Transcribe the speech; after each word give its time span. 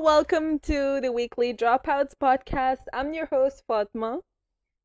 welcome 0.00 0.58
to 0.58 0.98
the 1.02 1.12
weekly 1.12 1.52
Dropouts 1.52 2.14
podcast. 2.18 2.84
I'm 2.90 3.12
your 3.12 3.26
host, 3.26 3.62
Fathima. 3.68 4.20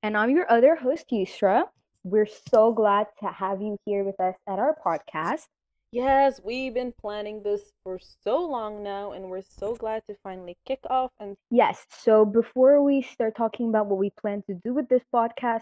And 0.04 0.18
I'm 0.18 0.30
your 0.30 0.52
other 0.52 0.76
host, 0.76 1.06
Yusra. 1.10 1.64
We're 2.04 2.28
so 2.52 2.74
glad 2.74 3.08
to 3.22 3.28
have 3.28 3.62
you 3.62 3.78
here 3.86 4.04
with 4.04 4.20
us 4.20 4.36
at 4.46 4.60
our 4.60 4.76
podcast. 4.86 5.46
Yes, 5.94 6.42
we've 6.44 6.74
been 6.74 6.94
planning 7.00 7.44
this 7.44 7.72
for 7.82 7.98
so 8.26 8.46
long 8.46 8.84
now, 8.84 9.14
and 9.14 9.30
we're 9.30 9.42
so 9.42 9.74
glad 9.78 10.04
to 10.08 10.18
finally 10.22 10.58
kick 10.68 10.80
off. 10.90 11.12
And 11.18 11.38
yes, 11.50 11.86
so 11.98 12.26
before 12.26 12.84
we 12.84 13.02
start 13.02 13.38
talking 13.38 13.70
about 13.70 13.86
what 13.86 14.00
we 14.00 14.12
plan 14.20 14.44
to 14.48 14.60
do 14.66 14.74
with 14.74 14.90
this 14.90 15.04
podcast, 15.14 15.62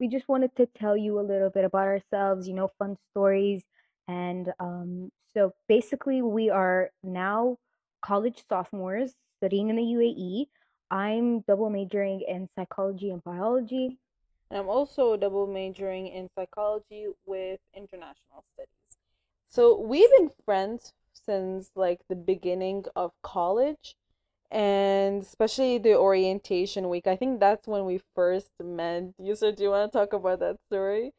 we 0.00 0.08
just 0.08 0.26
wanted 0.28 0.56
to 0.56 0.66
tell 0.78 0.96
you 0.96 1.20
a 1.20 1.28
little 1.28 1.50
bit 1.50 1.66
about 1.66 1.88
ourselves, 1.88 2.48
you 2.48 2.54
know, 2.54 2.70
fun 2.78 2.96
stories. 3.10 3.64
And 4.08 4.50
um, 4.58 5.10
so 5.34 5.52
basically, 5.68 6.22
we 6.22 6.48
are 6.48 6.88
now 7.02 7.58
college 8.04 8.44
sophomores 8.48 9.14
studying 9.38 9.70
in 9.70 9.76
the 9.76 9.82
UAE. 9.82 10.46
I'm 10.90 11.40
double 11.40 11.70
majoring 11.70 12.20
in 12.28 12.48
psychology 12.54 13.10
and 13.10 13.24
biology. 13.24 13.98
And 14.50 14.58
I'm 14.58 14.68
also 14.68 15.16
double 15.16 15.46
majoring 15.46 16.08
in 16.08 16.28
psychology 16.36 17.06
with 17.24 17.60
international 17.74 18.44
studies. 18.52 18.98
So 19.48 19.80
we've 19.80 20.10
been 20.18 20.30
friends 20.44 20.92
since 21.12 21.70
like 21.74 22.00
the 22.08 22.16
beginning 22.16 22.84
of 22.94 23.12
college 23.22 23.96
and 24.50 25.22
especially 25.22 25.78
the 25.78 25.96
orientation 25.96 26.88
week. 26.88 27.06
I 27.06 27.16
think 27.16 27.40
that's 27.40 27.66
when 27.66 27.86
we 27.86 28.00
first 28.14 28.50
met. 28.62 29.04
Yusra, 29.18 29.56
do 29.56 29.62
you 29.62 29.70
want 29.70 29.90
to 29.90 29.98
talk 29.98 30.12
about 30.12 30.40
that 30.40 30.56
story? 30.68 31.12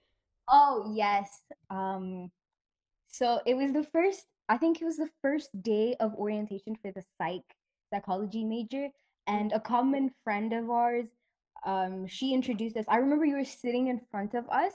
Oh, 0.48 0.93
yes. 0.95 1.41
Um 1.70 2.31
so 3.07 3.41
it 3.45 3.55
was 3.55 3.73
the 3.73 3.84
first 3.84 4.26
I 4.49 4.57
think 4.57 4.82
it 4.82 4.85
was 4.85 4.98
the 4.98 5.10
first 5.21 5.49
day 5.62 5.96
of 5.99 6.13
orientation 6.15 6.76
for 6.76 6.91
the 6.91 7.04
psych 7.18 7.55
psychology 7.93 8.43
major 8.43 8.90
and 9.27 9.52
a 9.54 9.60
common 9.60 10.12
friend 10.24 10.54
of 10.54 10.70
ours 10.70 11.07
um 11.65 12.05
she 12.07 12.34
introduced 12.34 12.77
us. 12.77 12.85
I 12.87 12.98
remember 12.98 13.26
you 13.26 13.35
were 13.37 13.43
sitting 13.46 13.87
in 13.87 13.99
front 14.12 14.34
of 14.35 14.48
us 14.49 14.74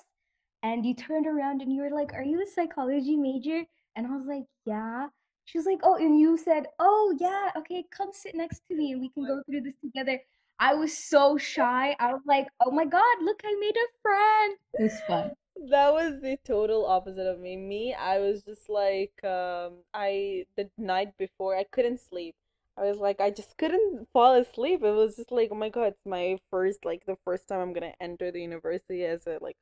and 0.62 0.84
you 0.84 0.94
turned 0.94 1.26
around 1.26 1.62
and 1.62 1.72
you 1.72 1.82
were 1.82 1.90
like, 1.90 2.12
"Are 2.14 2.24
you 2.24 2.42
a 2.42 2.46
psychology 2.46 3.16
major?" 3.16 3.64
And 3.96 4.06
I 4.06 4.10
was 4.16 4.26
like, 4.26 4.44
"Yeah." 4.64 5.08
She 5.44 5.58
was 5.58 5.66
like, 5.66 5.80
"Oh," 5.82 5.96
and 5.96 6.18
you 6.18 6.36
said, 6.36 6.66
"Oh, 6.78 7.14
yeah, 7.18 7.50
okay, 7.56 7.84
come 7.90 8.10
sit 8.12 8.34
next 8.34 8.62
to 8.68 8.74
me 8.76 8.92
and 8.92 9.00
we 9.00 9.10
can 9.10 9.24
go 9.26 9.42
through 9.44 9.62
this 9.62 9.78
together." 9.80 10.20
I 10.58 10.74
was 10.74 10.96
so 10.96 11.38
shy. 11.38 11.96
I 11.98 12.12
was 12.12 12.22
like, 12.26 12.48
"Oh 12.64 12.70
my 12.70 12.84
god, 12.84 13.22
look, 13.22 13.40
I 13.44 13.54
made 13.60 13.76
a 13.76 13.88
friend." 14.02 14.56
It 14.74 14.82
was 14.82 15.00
fun 15.02 15.32
that 15.68 15.92
was 15.92 16.20
the 16.22 16.38
total 16.44 16.86
opposite 16.86 17.26
of 17.26 17.38
me. 17.40 17.56
Me, 17.56 17.94
I 17.94 18.18
was 18.18 18.42
just 18.42 18.68
like, 18.68 19.22
um, 19.24 19.78
I 19.94 20.46
the 20.56 20.70
night 20.78 21.16
before 21.18 21.56
I 21.56 21.64
couldn't 21.64 22.00
sleep. 22.00 22.34
I 22.76 22.84
was 22.84 22.98
like, 22.98 23.20
I 23.20 23.30
just 23.30 23.56
couldn't 23.58 24.08
fall 24.12 24.34
asleep. 24.36 24.82
It 24.82 24.90
was 24.92 25.16
just 25.16 25.30
like, 25.32 25.50
oh 25.52 25.54
my 25.56 25.68
god, 25.68 25.88
it's 25.88 26.06
my 26.06 26.38
first, 26.50 26.84
like, 26.84 27.04
the 27.06 27.16
first 27.24 27.46
time 27.48 27.60
I'm 27.60 27.72
gonna 27.74 27.94
enter 28.00 28.30
the 28.30 28.40
university 28.40 29.04
as 29.04 29.26
a 29.26 29.38
like, 29.40 29.56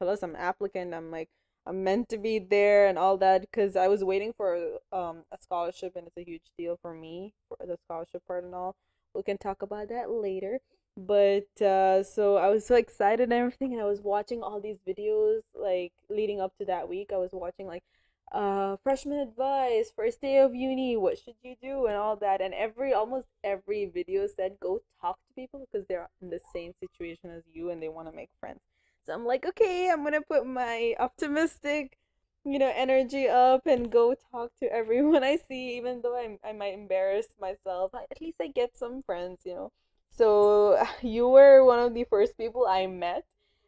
plus 0.00 0.22
I'm 0.22 0.36
applicant. 0.36 0.94
I'm 0.94 1.10
like, 1.10 1.28
I'm 1.66 1.84
meant 1.84 2.08
to 2.10 2.18
be 2.18 2.38
there 2.40 2.88
and 2.88 2.98
all 2.98 3.18
that 3.18 3.42
because 3.42 3.76
I 3.76 3.88
was 3.88 4.04
waiting 4.04 4.32
for 4.36 4.56
um 4.92 5.24
a 5.32 5.38
scholarship 5.40 5.96
and 5.96 6.06
it's 6.08 6.16
a 6.18 6.24
huge 6.30 6.50
deal 6.58 6.78
for 6.82 6.94
me 6.94 7.34
for 7.48 7.58
the 7.66 7.78
scholarship 7.86 8.22
part 8.26 8.44
and 8.44 8.54
all. 8.54 8.76
We 9.14 9.22
can 9.24 9.38
talk 9.38 9.62
about 9.62 9.88
that 9.90 10.10
later 10.10 10.60
but 10.98 11.62
uh 11.62 12.02
so 12.02 12.36
i 12.36 12.48
was 12.48 12.66
so 12.66 12.74
excited 12.74 13.24
and 13.24 13.32
everything 13.32 13.72
and 13.72 13.80
i 13.80 13.84
was 13.84 14.00
watching 14.02 14.42
all 14.42 14.60
these 14.60 14.78
videos 14.86 15.42
like 15.54 15.92
leading 16.10 16.40
up 16.40 16.52
to 16.58 16.64
that 16.64 16.88
week 16.88 17.10
i 17.12 17.16
was 17.16 17.30
watching 17.32 17.66
like 17.68 17.84
uh 18.32 18.76
freshman 18.82 19.20
advice 19.20 19.92
first 19.94 20.20
day 20.20 20.38
of 20.38 20.54
uni 20.54 20.96
what 20.96 21.16
should 21.16 21.36
you 21.42 21.54
do 21.62 21.86
and 21.86 21.96
all 21.96 22.16
that 22.16 22.40
and 22.40 22.52
every 22.52 22.92
almost 22.92 23.28
every 23.44 23.86
video 23.86 24.26
said 24.26 24.56
go 24.60 24.80
talk 25.00 25.16
to 25.16 25.34
people 25.34 25.60
because 25.60 25.86
they're 25.86 26.08
in 26.20 26.30
the 26.30 26.40
same 26.52 26.72
situation 26.80 27.30
as 27.30 27.44
you 27.52 27.70
and 27.70 27.82
they 27.82 27.88
want 27.88 28.08
to 28.08 28.14
make 28.14 28.28
friends. 28.40 28.60
So 29.06 29.14
i'm 29.14 29.24
like 29.24 29.46
okay 29.46 29.88
i'm 29.90 30.02
gonna 30.04 30.20
put 30.20 30.46
my 30.46 30.94
optimistic 30.98 31.96
you 32.44 32.58
know 32.58 32.70
energy 32.74 33.28
up 33.28 33.66
and 33.66 33.90
go 33.90 34.14
talk 34.30 34.50
to 34.60 34.70
everyone 34.70 35.24
i 35.24 35.36
see 35.36 35.76
even 35.78 36.02
though 36.02 36.16
i 36.16 36.38
i 36.46 36.52
might 36.52 36.74
embarrass 36.74 37.28
myself. 37.40 37.94
At 37.94 38.20
least 38.20 38.38
i 38.42 38.48
get 38.48 38.76
some 38.76 39.02
friends 39.02 39.42
you 39.46 39.54
know 39.54 39.72
so 40.18 40.84
you 41.02 41.28
were 41.28 41.64
one 41.64 41.78
of 41.78 41.94
the 41.94 42.04
first 42.04 42.36
people 42.36 42.66
I 42.66 42.86
met, 42.86 43.24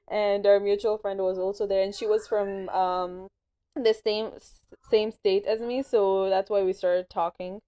and 0.08 0.46
our 0.46 0.60
mutual 0.60 0.98
friend 0.98 1.20
was 1.20 1.38
also 1.38 1.66
there, 1.66 1.82
and 1.82 1.94
she 1.94 2.06
was 2.06 2.26
from 2.28 2.68
um 2.70 3.28
the 3.76 3.94
same 3.94 4.32
same 4.90 5.12
state 5.12 5.46
as 5.46 5.60
me, 5.60 5.82
so 5.82 6.28
that's 6.28 6.50
why 6.50 6.62
we 6.62 6.72
started 6.72 7.08
talking 7.10 7.60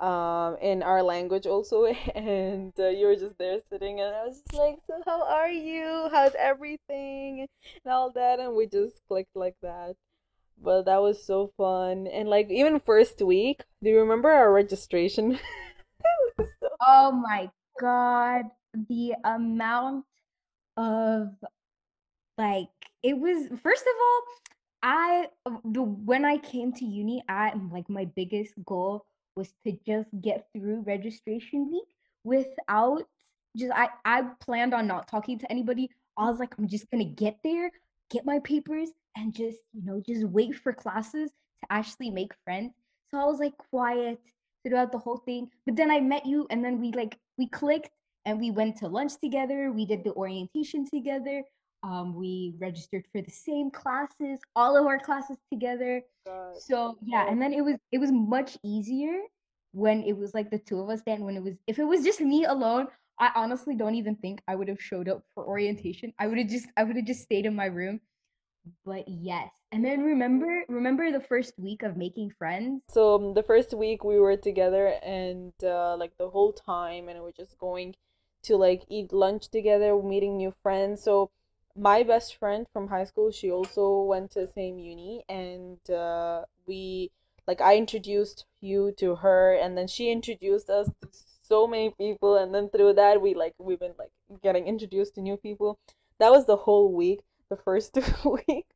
um 0.00 0.56
in 0.62 0.82
our 0.82 1.02
language 1.02 1.44
also 1.46 1.86
and 2.14 2.72
uh, 2.78 2.86
you 2.88 3.06
were 3.06 3.16
just 3.16 3.36
there 3.38 3.58
sitting 3.68 4.00
and 4.00 4.14
i 4.14 4.24
was 4.24 4.40
just 4.42 4.54
like 4.54 4.78
so 4.86 4.94
how 5.04 5.22
are 5.26 5.50
you? 5.50 6.08
How's 6.12 6.36
everything? 6.38 7.46
and 7.84 7.92
all 7.92 8.12
that 8.12 8.38
and 8.38 8.54
we 8.54 8.66
just 8.66 9.00
clicked 9.08 9.34
like 9.34 9.56
that. 9.62 9.96
But 10.62 10.84
that 10.84 11.02
was 11.02 11.24
so 11.24 11.52
fun 11.56 12.06
and 12.06 12.28
like 12.28 12.48
even 12.50 12.80
first 12.80 13.20
week 13.22 13.62
do 13.82 13.90
you 13.90 13.98
remember 14.00 14.30
our 14.30 14.52
registration? 14.52 15.38
So 16.60 16.68
oh 16.86 17.10
my 17.12 17.50
god, 17.78 18.44
the 18.88 19.14
amount 19.24 20.04
of 20.76 21.30
like 22.36 22.68
it 23.02 23.18
was 23.18 23.48
first 23.62 23.82
of 23.82 23.94
all, 24.00 24.22
I 24.82 25.26
the 25.64 25.82
when 25.82 26.24
I 26.24 26.38
came 26.38 26.72
to 26.74 26.84
uni, 26.84 27.22
I 27.28 27.52
like 27.72 27.88
my 27.88 28.04
biggest 28.04 28.54
goal 28.64 29.06
was 29.34 29.52
to 29.64 29.72
just 29.86 30.08
get 30.20 30.46
through 30.52 30.82
registration 30.82 31.70
week 31.70 31.88
without 32.24 33.02
just 33.56 33.72
I 33.74 33.88
I 34.04 34.22
planned 34.40 34.74
on 34.74 34.86
not 34.86 35.08
talking 35.08 35.38
to 35.38 35.50
anybody. 35.50 35.90
I 36.16 36.28
was 36.30 36.38
like 36.38 36.54
I'm 36.58 36.68
just 36.68 36.90
to 36.92 37.04
get 37.04 37.38
there, 37.42 37.70
get 38.10 38.24
my 38.24 38.40
papers 38.40 38.90
and 39.16 39.34
just, 39.34 39.58
you 39.72 39.84
know, 39.84 40.02
just 40.06 40.24
wait 40.24 40.54
for 40.54 40.72
classes 40.72 41.30
to 41.30 41.72
actually 41.72 42.10
make 42.10 42.32
friends. 42.44 42.72
So 43.10 43.18
I 43.18 43.24
was 43.24 43.38
like 43.38 43.56
quiet 43.70 44.20
throughout 44.68 44.92
the 44.92 44.98
whole 44.98 45.18
thing. 45.18 45.50
But 45.66 45.76
then 45.76 45.90
I 45.90 46.00
met 46.00 46.26
you 46.26 46.46
and 46.50 46.64
then 46.64 46.80
we 46.80 46.92
like 46.92 47.18
we 47.36 47.48
clicked 47.48 47.90
and 48.24 48.38
we 48.38 48.50
went 48.50 48.76
to 48.78 48.88
lunch 48.88 49.12
together. 49.22 49.72
We 49.72 49.86
did 49.86 50.04
the 50.04 50.12
orientation 50.12 50.86
together. 50.88 51.42
Um, 51.82 52.14
we 52.14 52.54
registered 52.58 53.06
for 53.12 53.22
the 53.22 53.30
same 53.30 53.70
classes, 53.70 54.40
all 54.56 54.76
of 54.76 54.86
our 54.86 54.98
classes 54.98 55.36
together. 55.52 56.02
God. 56.26 56.56
So 56.60 56.98
yeah, 57.04 57.30
and 57.30 57.40
then 57.40 57.52
it 57.52 57.62
was 57.62 57.76
it 57.92 57.98
was 57.98 58.12
much 58.12 58.58
easier 58.64 59.20
when 59.72 60.02
it 60.02 60.16
was 60.16 60.34
like 60.34 60.50
the 60.50 60.58
two 60.58 60.80
of 60.80 60.88
us 60.90 61.00
than 61.06 61.24
when 61.24 61.36
it 61.36 61.42
was 61.42 61.54
if 61.66 61.78
it 61.78 61.84
was 61.84 62.04
just 62.04 62.20
me 62.20 62.44
alone. 62.44 62.88
I 63.20 63.32
honestly 63.34 63.74
don't 63.74 63.96
even 63.96 64.14
think 64.14 64.40
I 64.46 64.54
would 64.54 64.68
have 64.68 64.80
showed 64.80 65.08
up 65.08 65.24
for 65.34 65.44
orientation. 65.44 66.12
I 66.20 66.28
would 66.28 66.38
have 66.38 66.48
just 66.48 66.66
I 66.76 66.84
would 66.84 66.96
have 66.96 67.06
just 67.06 67.22
stayed 67.22 67.46
in 67.46 67.54
my 67.54 67.66
room 67.66 68.00
but 68.84 69.04
yes 69.08 69.50
and 69.70 69.84
then 69.84 70.02
remember 70.02 70.64
remember 70.68 71.10
the 71.10 71.20
first 71.20 71.58
week 71.58 71.82
of 71.82 71.96
making 71.96 72.30
friends? 72.30 72.82
So 72.90 73.14
um, 73.16 73.34
the 73.34 73.42
first 73.42 73.74
week 73.74 74.02
we 74.02 74.18
were 74.18 74.36
together 74.36 74.94
and 75.02 75.52
uh, 75.62 75.96
like 75.96 76.16
the 76.18 76.30
whole 76.30 76.52
time 76.52 77.08
and 77.08 77.22
we 77.22 77.28
are 77.28 77.32
just 77.32 77.58
going 77.58 77.94
to 78.44 78.56
like 78.56 78.84
eat 78.88 79.12
lunch 79.12 79.48
together 79.48 80.00
meeting 80.02 80.36
new 80.38 80.54
friends. 80.62 81.02
So 81.02 81.30
my 81.76 82.02
best 82.02 82.36
friend 82.36 82.66
from 82.72 82.88
high 82.88 83.04
school 83.04 83.30
she 83.30 83.50
also 83.50 84.02
went 84.02 84.30
to 84.32 84.40
the 84.40 84.46
same 84.46 84.78
uni 84.78 85.22
and 85.28 85.78
uh, 85.90 86.42
we 86.66 87.10
like 87.46 87.60
i 87.60 87.76
introduced 87.76 88.46
you 88.60 88.92
to 88.98 89.14
her 89.14 89.54
and 89.54 89.78
then 89.78 89.86
she 89.86 90.10
introduced 90.10 90.68
us 90.68 90.88
to 91.00 91.08
so 91.48 91.66
many 91.66 91.90
people 91.90 92.36
and 92.36 92.54
then 92.54 92.68
through 92.68 92.92
that 92.92 93.22
we 93.22 93.34
like 93.34 93.54
we've 93.58 93.78
been 93.78 93.94
like 93.98 94.10
getting 94.42 94.66
introduced 94.66 95.14
to 95.14 95.22
new 95.22 95.36
people. 95.36 95.78
That 96.18 96.30
was 96.30 96.46
the 96.46 96.56
whole 96.56 96.92
week 96.92 97.20
the 97.50 97.56
first 97.56 97.94
week. 98.24 98.66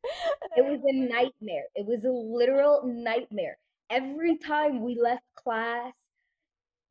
it 0.55 0.65
was 0.65 0.81
a 0.85 0.93
nightmare. 0.93 1.65
It 1.75 1.85
was 1.85 2.03
a 2.05 2.11
literal 2.11 2.81
nightmare. 2.85 3.57
Every 3.89 4.37
time 4.37 4.81
we 4.81 4.99
left 4.99 5.23
class, 5.35 5.93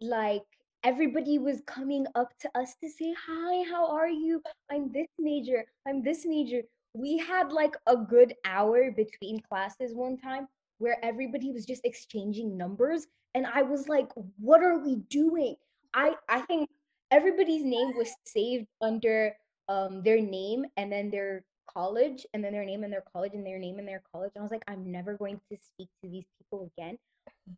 like 0.01 0.43
everybody 0.85 1.39
was 1.39 1.63
coming 1.67 2.07
up 2.15 2.31
to 2.41 2.51
us 2.55 2.75
to 2.83 2.89
say, 2.89 3.15
Hi, 3.27 3.65
how 3.71 3.89
are 3.89 4.09
you? 4.09 4.43
I'm 4.71 4.93
this 4.93 5.09
major. 5.19 5.65
I'm 5.87 6.03
this 6.03 6.25
major. 6.25 6.63
We 6.95 7.19
had 7.19 7.53
like 7.53 7.75
a 7.87 7.97
good 7.97 8.35
hour 8.45 8.91
between 8.91 9.41
classes 9.41 9.95
one 9.95 10.19
time 10.19 10.49
where 10.79 11.03
everybody 11.05 11.53
was 11.53 11.65
just 11.65 11.85
exchanging 11.85 12.57
numbers. 12.57 13.07
And 13.35 13.47
I 13.47 13.63
was 13.63 13.89
like, 13.89 14.09
What 14.39 14.63
are 14.63 14.79
we 14.79 14.97
doing? 15.09 15.57
I, 15.95 16.15
I 16.29 16.41
think 16.41 16.69
everybody's 17.11 17.65
name 17.65 17.93
was 17.97 18.11
saved 18.27 18.67
under 18.81 19.35
um, 19.69 20.03
their 20.03 20.21
name 20.21 20.65
and 20.77 20.91
then 20.91 21.11
their 21.11 21.45
college 21.75 22.27
and 22.33 22.45
then 22.45 22.53
their 22.53 22.65
name 22.65 22.85
and 22.85 22.93
their 22.93 23.05
college 23.13 23.33
and 23.35 23.47
their 23.47 23.59
name 23.59 23.79
and 23.79 23.89
their 23.89 24.03
college. 24.13 24.33
And 24.35 24.43
I 24.43 24.45
was 24.45 24.51
like, 24.53 24.65
I'm 24.69 24.91
never 24.91 25.17
going 25.17 25.41
to 25.51 25.57
speak 25.57 25.89
to 26.03 26.09
these 26.11 26.25
people 26.39 26.71
again. 26.77 26.99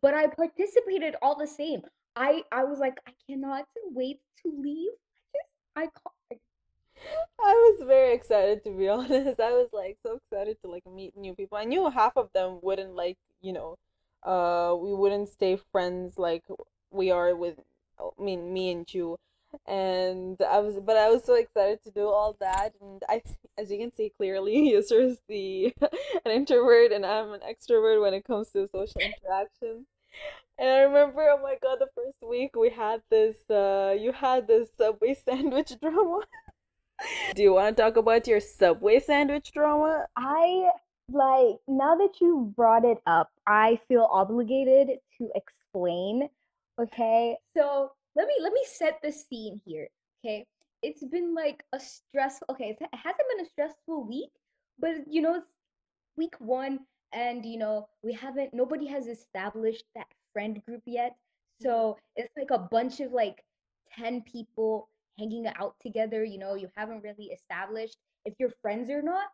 But 0.01 0.13
I 0.13 0.27
participated 0.27 1.15
all 1.21 1.37
the 1.37 1.47
same. 1.47 1.81
I 2.15 2.43
I 2.51 2.63
was 2.63 2.79
like, 2.79 2.97
I 3.07 3.11
cannot 3.27 3.65
wait 3.91 4.19
to 4.43 4.51
leave. 4.61 4.91
I 5.75 5.87
I 6.31 6.35
I 7.39 7.53
was 7.53 7.87
very 7.87 8.13
excited 8.13 8.63
to 8.63 8.71
be 8.71 8.87
honest. 8.89 9.39
I 9.39 9.51
was 9.51 9.69
like 9.73 9.97
so 10.05 10.17
excited 10.17 10.57
to 10.63 10.69
like 10.71 10.85
meet 10.85 11.15
new 11.17 11.35
people. 11.35 11.57
I 11.57 11.65
knew 11.65 11.89
half 11.89 12.13
of 12.17 12.29
them 12.33 12.59
wouldn't 12.61 12.95
like, 12.95 13.17
you 13.41 13.53
know, 13.53 13.77
uh 14.23 14.75
we 14.77 14.93
wouldn't 14.93 15.29
stay 15.29 15.57
friends 15.71 16.17
like 16.17 16.43
we 16.91 17.11
are 17.11 17.35
with 17.35 17.59
I 17.99 18.09
mean, 18.21 18.53
me 18.53 18.71
and 18.71 18.91
you, 18.93 19.17
and 19.65 20.41
I 20.41 20.59
was, 20.59 20.79
but 20.79 20.97
I 20.97 21.09
was 21.09 21.23
so 21.23 21.35
excited 21.35 21.83
to 21.83 21.91
do 21.91 22.07
all 22.07 22.35
that, 22.39 22.73
and 22.81 23.01
I, 23.09 23.21
as 23.57 23.71
you 23.71 23.77
can 23.77 23.91
see 23.91 24.11
clearly, 24.17 24.71
Yusra 24.73 25.11
is 25.11 25.17
the 25.27 25.73
an 26.25 26.31
introvert, 26.31 26.91
and 26.91 27.05
I'm 27.05 27.33
an 27.33 27.41
extrovert 27.41 28.01
when 28.01 28.13
it 28.13 28.25
comes 28.25 28.49
to 28.51 28.67
social 28.71 29.01
interactions. 29.01 29.85
And 30.57 30.69
I 30.69 30.79
remember, 30.79 31.27
oh 31.29 31.41
my 31.41 31.57
god, 31.61 31.79
the 31.79 31.89
first 31.95 32.17
week 32.27 32.55
we 32.55 32.69
had 32.69 33.01
this, 33.09 33.35
uh, 33.49 33.95
you 33.99 34.11
had 34.13 34.47
this 34.47 34.69
Subway 34.77 35.13
sandwich 35.25 35.73
drama. 35.81 36.21
Do 37.35 37.43
you 37.43 37.53
want 37.53 37.75
to 37.75 37.83
talk 37.83 37.97
about 37.97 38.25
your 38.25 38.39
Subway 38.39 38.99
sandwich 38.99 39.51
drama? 39.51 40.05
I 40.15 40.69
like 41.11 41.57
now 41.67 41.95
that 41.95 42.21
you 42.21 42.53
brought 42.55 42.85
it 42.85 42.99
up, 43.05 43.31
I 43.45 43.79
feel 43.87 44.07
obligated 44.09 44.99
to 45.17 45.29
explain. 45.35 46.29
Okay, 46.79 47.37
so 47.55 47.91
let 48.15 48.27
me 48.27 48.33
let 48.41 48.53
me 48.53 48.63
set 48.65 48.99
the 49.03 49.11
scene 49.11 49.61
here. 49.65 49.87
Okay, 50.23 50.45
it's 50.81 51.03
been 51.05 51.33
like 51.33 51.63
a 51.73 51.79
stressful. 51.79 52.47
Okay, 52.51 52.75
it 52.79 52.89
hasn't 52.93 53.27
been 53.35 53.45
a 53.45 53.49
stressful 53.49 54.07
week, 54.07 54.31
but 54.79 54.95
you 55.09 55.21
know, 55.21 55.35
it's 55.35 55.47
week 56.17 56.35
one, 56.39 56.79
and 57.13 57.45
you 57.45 57.57
know 57.57 57.87
we 58.03 58.13
haven't. 58.13 58.53
Nobody 58.53 58.87
has 58.87 59.07
established 59.07 59.83
that 59.95 60.07
friend 60.33 60.61
group 60.65 60.81
yet, 60.85 61.15
so 61.61 61.69
mm-hmm. 61.69 62.23
it's 62.23 62.33
like 62.37 62.51
a 62.51 62.67
bunch 62.71 62.99
of 62.99 63.11
like 63.11 63.43
ten 63.97 64.21
people 64.21 64.89
hanging 65.19 65.47
out 65.59 65.75
together. 65.81 66.23
You 66.23 66.39
know, 66.39 66.55
you 66.55 66.69
haven't 66.75 67.03
really 67.03 67.25
established 67.25 67.97
if 68.25 68.33
you're 68.39 68.53
friends 68.61 68.89
or 68.89 69.01
not. 69.01 69.25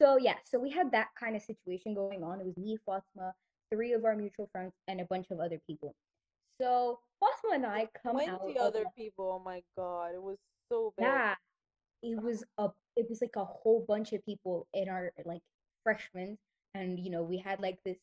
So 0.00 0.18
yeah, 0.18 0.36
so 0.44 0.58
we 0.58 0.70
had 0.70 0.90
that 0.92 1.08
kind 1.18 1.36
of 1.36 1.42
situation 1.42 1.94
going 1.94 2.22
on. 2.24 2.40
It 2.40 2.46
was 2.46 2.56
me, 2.56 2.78
Fathima, 2.88 3.32
three 3.72 3.92
of 3.92 4.04
our 4.04 4.16
mutual 4.16 4.48
friends, 4.50 4.72
and 4.88 5.00
a 5.00 5.04
bunch 5.04 5.26
of 5.30 5.40
other 5.40 5.60
people. 5.66 5.94
So 6.60 7.00
Fathima 7.22 7.56
and 7.56 7.66
I 7.66 7.88
come 8.02 8.14
20 8.14 8.30
out. 8.30 8.56
Other 8.58 8.84
people. 8.96 9.40
Oh 9.40 9.44
my 9.44 9.62
god, 9.76 10.14
it 10.14 10.22
was 10.22 10.38
so 10.70 10.92
bad. 10.98 11.36
Yeah, 12.02 12.10
it 12.10 12.22
was 12.22 12.44
a. 12.58 12.70
It 12.96 13.06
was 13.08 13.20
like 13.20 13.36
a 13.36 13.44
whole 13.44 13.84
bunch 13.86 14.12
of 14.12 14.24
people 14.24 14.68
in 14.72 14.88
our 14.88 15.12
like 15.24 15.42
freshmen, 15.82 16.38
and 16.74 16.98
you 16.98 17.10
know 17.10 17.22
we 17.22 17.38
had 17.38 17.60
like 17.60 17.78
this 17.84 17.98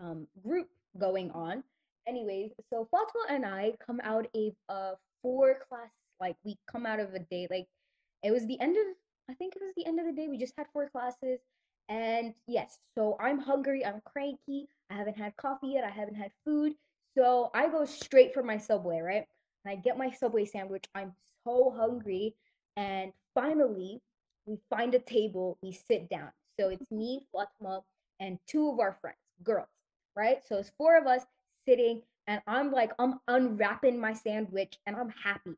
um 0.00 0.26
group 0.42 0.68
going 0.98 1.30
on. 1.32 1.62
Anyways, 2.08 2.50
so 2.70 2.88
Fathima 2.92 3.34
and 3.34 3.46
I 3.46 3.74
come 3.84 4.00
out 4.02 4.26
of 4.34 4.52
a 4.68 4.92
four 5.22 5.58
class 5.68 5.90
like 6.20 6.36
we 6.44 6.56
come 6.70 6.86
out 6.86 7.00
of 7.00 7.14
a 7.14 7.18
day 7.18 7.46
like 7.50 7.66
it 8.22 8.30
was 8.32 8.46
the 8.46 8.58
end 8.60 8.76
of 8.76 8.84
I 9.30 9.34
think 9.34 9.54
it 9.56 9.62
was 9.62 9.72
the 9.76 9.86
end 9.86 10.00
of 10.00 10.06
the 10.06 10.12
day. 10.12 10.28
We 10.28 10.38
just 10.38 10.54
had 10.56 10.66
four 10.72 10.88
classes. 10.88 11.40
And 11.88 12.34
yes, 12.46 12.78
so 12.96 13.16
I'm 13.20 13.38
hungry, 13.38 13.84
I'm 13.84 14.00
cranky, 14.04 14.68
I 14.88 14.94
haven't 14.94 15.16
had 15.16 15.36
coffee 15.36 15.68
yet, 15.68 15.84
I 15.84 15.90
haven't 15.90 16.14
had 16.14 16.30
food. 16.44 16.74
So 17.16 17.50
I 17.54 17.68
go 17.68 17.84
straight 17.84 18.32
for 18.32 18.42
my 18.42 18.56
Subway, 18.56 19.00
right? 19.00 19.26
And 19.64 19.72
I 19.72 19.80
get 19.80 19.98
my 19.98 20.10
Subway 20.10 20.44
sandwich. 20.44 20.84
I'm 20.94 21.12
so 21.46 21.74
hungry. 21.76 22.34
And 22.76 23.12
finally, 23.34 24.00
we 24.46 24.58
find 24.70 24.94
a 24.94 24.98
table, 24.98 25.58
we 25.62 25.72
sit 25.72 26.08
down. 26.08 26.30
So 26.58 26.68
it's 26.68 26.90
me, 26.90 27.26
Fathima, 27.34 27.82
and 28.20 28.38
two 28.46 28.70
of 28.70 28.80
our 28.80 28.96
friends, 29.00 29.18
girls, 29.42 29.68
right? 30.16 30.38
So 30.46 30.56
it's 30.56 30.72
four 30.78 30.98
of 30.98 31.06
us 31.06 31.22
sitting, 31.66 32.02
and 32.26 32.40
I'm 32.46 32.70
like, 32.72 32.92
I'm 32.98 33.18
unwrapping 33.28 34.00
my 34.00 34.12
sandwich 34.12 34.78
and 34.86 34.96
I'm 34.96 35.10
happy. 35.10 35.56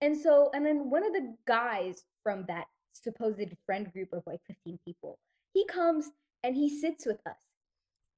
And 0.00 0.16
so, 0.16 0.50
and 0.54 0.64
then 0.64 0.90
one 0.90 1.04
of 1.04 1.12
the 1.12 1.34
guys 1.46 2.04
from 2.22 2.44
that 2.48 2.66
supposed 2.92 3.54
friend 3.66 3.92
group 3.92 4.12
of 4.12 4.22
like 4.26 4.40
15 4.46 4.78
people, 4.84 5.18
he 5.52 5.66
comes 5.66 6.10
and 6.42 6.54
he 6.54 6.68
sits 6.68 7.06
with 7.06 7.20
us. 7.26 7.36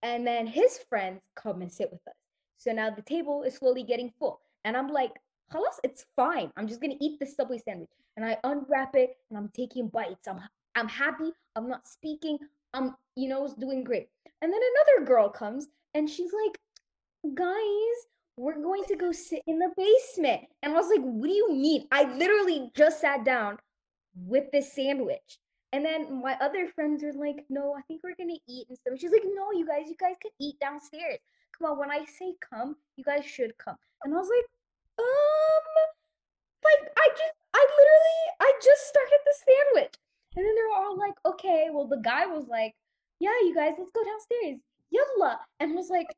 And 0.03 0.27
then 0.27 0.47
his 0.47 0.79
friends 0.89 1.23
come 1.37 1.63
and 1.63 1.73
sit 1.73 1.91
with 1.91 2.07
us. 2.07 2.15
So 2.59 2.73
now 2.73 2.91
the 2.91 3.03
table 3.03 3.43
is 3.43 3.57
slowly 3.57 3.83
getting 3.83 4.13
full. 4.19 4.41
And 4.65 4.77
I'm 4.77 4.89
like, 4.89 5.13
Halas, 5.53 5.79
it's 5.85 6.07
fine. 6.17 6.51
I'm 6.57 6.67
just 6.67 6.81
gonna 6.81 6.97
eat 7.01 7.19
the 7.21 7.27
Subway 7.27 7.59
sandwich. 7.59 7.91
And 8.17 8.25
I 8.25 8.39
unwrap 8.45 8.97
it 8.97 9.17
and 9.29 9.39
I'm 9.39 9.51
taking 9.55 9.89
bites. 9.89 10.27
I'm 10.27 10.41
I'm 10.75 10.89
happy. 10.89 11.33
I'm 11.57 11.69
not 11.69 11.89
speaking. 11.89 12.39
I'm, 12.75 12.95
you 13.17 13.29
know, 13.29 13.53
doing 13.59 13.83
great. 13.83 14.09
And 14.43 14.53
then 14.53 14.61
another 14.61 15.07
girl 15.07 15.31
comes 15.31 15.69
and 15.95 16.09
she's 16.09 16.31
like, 16.45 17.35
guys, 17.35 17.97
we're 18.37 18.61
going 18.61 18.85
to 18.89 18.97
go 18.97 19.13
sit 19.13 19.43
in 19.47 19.59
the 19.59 19.71
basement. 19.77 20.43
And 20.63 20.75
I 20.75 20.77
was 20.77 20.91
like, 20.91 21.01
what 21.01 21.27
do 21.27 21.33
you 21.33 21.53
mean? 21.53 21.89
I 21.91 22.05
literally 22.15 22.71
just 22.77 23.01
sat 23.01 23.25
down 23.25 23.59
with 24.15 24.45
this 24.53 24.75
sandwich. 24.75 25.39
And 25.73 25.85
then 25.85 26.23
my 26.23 26.37
other 26.41 26.69
friends 26.69 27.03
are 27.03 27.13
like, 27.15 27.45
no, 27.49 27.75
I 27.75 27.81
think 27.83 28.03
we're 28.05 28.15
gonna 28.17 28.39
eat 28.49 28.67
and 28.69 28.79
stuff. 28.79 28.95
She's 28.99 29.11
like, 29.11 29.25
no, 29.25 29.53
you 29.53 29.67
guys, 29.67 29.89
you 29.89 29.97
guys 29.99 30.17
can 30.21 30.31
eat 30.39 30.61
downstairs. 30.61 31.19
Come 31.57 31.71
on, 31.71 31.79
when 31.79 31.91
I 31.91 32.05
say 32.05 32.35
come, 32.41 32.77
you 32.97 33.05
guys 33.05 33.25
should 33.25 33.57
come. 33.59 33.77
And 34.05 34.15
I 34.15 34.17
was 34.17 34.29
like, 34.29 34.47
um, 34.99 35.65
like 36.65 36.93
I 36.99 37.09
just, 37.11 37.35
I 37.55 37.67
literally, 37.79 38.23
I 38.41 38.53
just 38.63 38.87
started 38.89 39.19
the 39.25 39.35
sandwich. 39.47 39.95
And 40.37 40.45
then 40.45 40.55
they're 40.55 40.77
all 40.77 40.99
like, 40.99 41.15
okay. 41.25 41.69
Well, 41.73 41.89
the 41.89 42.03
guy 42.03 42.27
was 42.27 42.47
like, 42.49 42.75
yeah, 43.21 43.31
you 43.43 43.55
guys, 43.55 43.73
let's 43.79 43.91
go 43.91 44.05
downstairs. 44.05 44.61
Yalla. 44.91 45.41
And 45.61 45.75
was 45.75 45.89
like, 45.89 46.09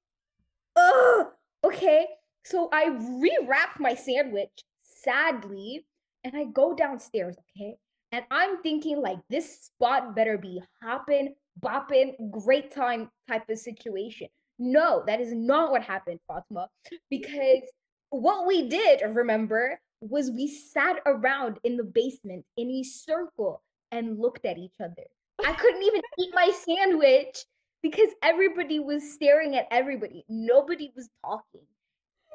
oh, 0.76 1.30
okay. 1.64 2.06
So 2.44 2.68
I 2.72 2.86
rewrapped 2.86 3.78
my 3.78 3.94
sandwich, 3.94 4.64
sadly, 4.82 5.84
and 6.24 6.36
I 6.36 6.44
go 6.44 6.74
downstairs, 6.74 7.36
okay? 7.56 7.76
And 8.10 8.24
I'm 8.30 8.62
thinking 8.62 9.00
like 9.00 9.18
this 9.28 9.66
spot 9.66 10.16
better 10.16 10.38
be 10.38 10.62
hopping, 10.82 11.34
bopping, 11.60 12.14
great 12.30 12.72
time 12.72 13.10
type 13.28 13.48
of 13.50 13.58
situation. 13.58 14.28
No, 14.58 15.04
that 15.06 15.20
is 15.20 15.32
not 15.32 15.70
what 15.70 15.82
happened, 15.82 16.20
Fathima. 16.30 16.66
Because 17.10 17.62
what 18.10 18.46
we 18.46 18.68
did, 18.68 19.02
remember, 19.02 19.80
was 20.00 20.30
we 20.30 20.48
sat 20.48 21.00
around 21.06 21.58
in 21.64 21.76
the 21.76 21.84
basement 21.84 22.44
in 22.56 22.70
a 22.70 22.82
circle 22.82 23.62
and 23.90 24.18
looked 24.18 24.44
at 24.44 24.58
each 24.58 24.74
other. 24.82 25.04
I 25.44 25.52
couldn't 25.52 25.82
even 25.82 26.02
eat 26.18 26.30
my 26.34 26.50
sandwich 26.50 27.44
because 27.82 28.10
everybody 28.22 28.80
was 28.80 29.12
staring 29.12 29.56
at 29.56 29.66
everybody. 29.70 30.24
Nobody 30.28 30.92
was 30.96 31.08
talking. 31.24 31.66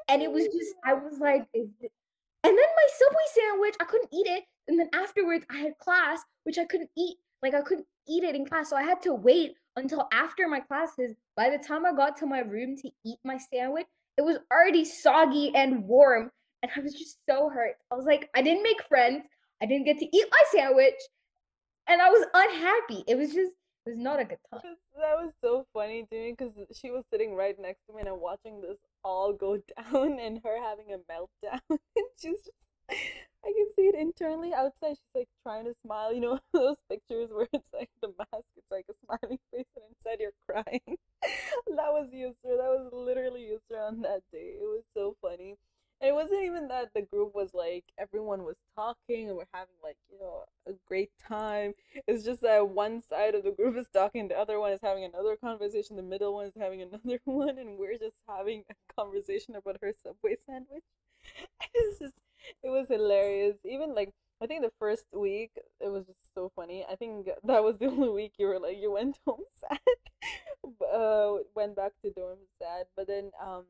And 0.08 0.22
it 0.22 0.30
was 0.30 0.44
just, 0.44 0.74
I 0.84 0.94
was 0.94 1.18
like, 1.18 1.46
and 1.54 2.52
then 2.52 2.66
my 2.76 2.88
Subway 2.98 3.24
sandwich, 3.34 3.74
I 3.80 3.84
couldn't 3.84 4.12
eat 4.12 4.26
it. 4.26 4.44
And 4.68 4.78
then 4.78 4.88
afterwards, 4.92 5.46
I 5.50 5.58
had 5.58 5.78
class, 5.78 6.20
which 6.44 6.58
I 6.58 6.64
couldn't 6.64 6.90
eat. 6.96 7.16
Like 7.42 7.54
I 7.54 7.60
couldn't 7.60 7.86
eat 8.08 8.24
it 8.24 8.34
in 8.34 8.46
class. 8.46 8.70
So 8.70 8.76
I 8.76 8.82
had 8.82 9.02
to 9.02 9.14
wait 9.14 9.54
until 9.76 10.08
after 10.12 10.48
my 10.48 10.60
classes. 10.60 11.14
By 11.36 11.50
the 11.50 11.58
time 11.58 11.84
I 11.84 11.92
got 11.92 12.16
to 12.18 12.26
my 12.26 12.40
room 12.40 12.76
to 12.78 12.90
eat 13.04 13.18
my 13.24 13.38
sandwich, 13.38 13.86
it 14.16 14.22
was 14.22 14.38
already 14.52 14.84
soggy 14.84 15.52
and 15.54 15.84
warm. 15.84 16.30
And 16.62 16.72
I 16.76 16.80
was 16.80 16.94
just 16.94 17.18
so 17.28 17.50
hurt. 17.50 17.76
I 17.90 17.94
was 17.94 18.06
like, 18.06 18.30
I 18.34 18.42
didn't 18.42 18.62
make 18.62 18.82
friends. 18.88 19.26
I 19.62 19.66
didn't 19.66 19.84
get 19.84 19.98
to 19.98 20.16
eat 20.16 20.26
my 20.30 20.42
sandwich. 20.52 20.94
And 21.86 22.00
I 22.00 22.08
was 22.08 22.26
unhappy. 22.32 23.04
It 23.06 23.16
was 23.16 23.28
just, 23.32 23.52
it 23.86 23.90
was 23.90 23.98
not 23.98 24.20
a 24.20 24.24
good 24.24 24.38
time. 24.50 24.62
That 24.96 25.16
was 25.22 25.32
so 25.42 25.66
funny 25.74 26.06
to 26.08 26.14
me 26.16 26.34
because 26.38 26.54
she 26.72 26.92
was 26.92 27.04
sitting 27.10 27.34
right 27.34 27.56
next 27.60 27.80
to 27.86 27.92
me 27.92 28.00
and 28.00 28.08
I'm 28.08 28.20
watching 28.20 28.60
this 28.60 28.78
all 29.04 29.32
go 29.32 29.56
down 29.76 30.20
and 30.20 30.40
her 30.44 30.62
having 30.62 30.86
a 30.94 30.98
meltdown. 31.12 31.60
and 31.68 31.78
she's 32.16 32.38
just, 32.38 33.00
internally. 33.94 34.52
Outside, 34.54 34.96
she's 34.96 35.14
like 35.14 35.28
trying 35.42 35.64
to 35.64 35.74
smile. 35.84 36.12
You 36.12 36.20
know, 36.20 36.40
those 36.52 36.76
pictures 36.90 37.30
where 37.32 37.48
it's 37.52 37.72
like 37.72 37.90
the 38.02 38.08
mask, 38.18 38.46
it's 38.56 38.70
like 38.70 38.86
a 38.90 38.94
smiling 39.04 39.38
face, 39.52 39.66
and 39.76 39.84
inside 39.90 40.20
you're 40.20 40.32
crying. 40.48 40.98
that 41.22 41.92
was 41.92 42.10
Yusra. 42.12 42.56
That 42.58 42.72
was 42.76 42.90
literally 42.92 43.42
Yusra 43.50 43.88
on 43.88 44.02
that 44.02 44.22
day. 44.32 44.54
It 44.60 44.64
was 44.64 44.82
so 44.94 45.16
funny. 45.22 45.56
And 46.00 46.10
it 46.10 46.12
wasn't 46.14 46.42
even 46.44 46.68
that 46.68 46.90
the 46.94 47.02
group 47.02 47.34
was 47.34 47.54
like 47.54 47.84
everyone 47.98 48.44
was 48.44 48.56
talking 48.76 49.28
and 49.28 49.36
we're 49.36 49.44
having 49.52 49.74
like 49.82 49.96
you 50.10 50.18
know 50.18 50.44
a 50.68 50.72
great 50.86 51.10
time. 51.28 51.72
It's 52.06 52.24
just 52.24 52.42
that 52.42 52.68
one 52.68 53.00
side 53.00 53.34
of 53.34 53.44
the 53.44 53.52
group 53.52 53.76
is 53.76 53.86
talking, 53.92 54.28
the 54.28 54.38
other 54.38 54.58
one 54.60 54.72
is 54.72 54.80
having 54.82 55.04
another 55.04 55.36
conversation, 55.36 55.96
the 55.96 56.02
middle 56.02 56.34
one 56.34 56.46
is 56.46 56.52
having 56.58 56.82
another 56.82 57.20
one, 57.24 57.58
and 57.58 57.78
we're 57.78 57.98
just 57.98 58.16
having 58.28 58.64
a 58.70 58.74
conversation 58.94 59.54
about 59.56 59.78
her 59.82 59.92
subway 60.02 60.36
sandwich. 60.46 60.84
It's 61.74 61.98
just 61.98 62.14
it 62.62 62.70
was 62.70 62.88
hilarious. 62.88 63.56
Even 63.64 63.94
like 63.94 64.10
I 64.42 64.46
think 64.46 64.62
the 64.62 64.72
first 64.78 65.06
week 65.12 65.52
it 65.80 65.88
was 65.88 66.04
just 66.06 66.34
so 66.34 66.50
funny. 66.56 66.84
I 66.90 66.96
think 66.96 67.28
that 67.44 67.64
was 67.64 67.78
the 67.78 67.86
only 67.86 68.10
week 68.10 68.34
you 68.38 68.46
were 68.46 68.58
like 68.58 68.78
you 68.80 68.92
went 68.92 69.18
home 69.26 69.44
sad, 69.60 69.78
uh, 70.94 71.34
went 71.54 71.76
back 71.76 71.92
to 72.04 72.10
dorm 72.10 72.38
sad. 72.58 72.86
But 72.96 73.06
then 73.08 73.30
um 73.42 73.64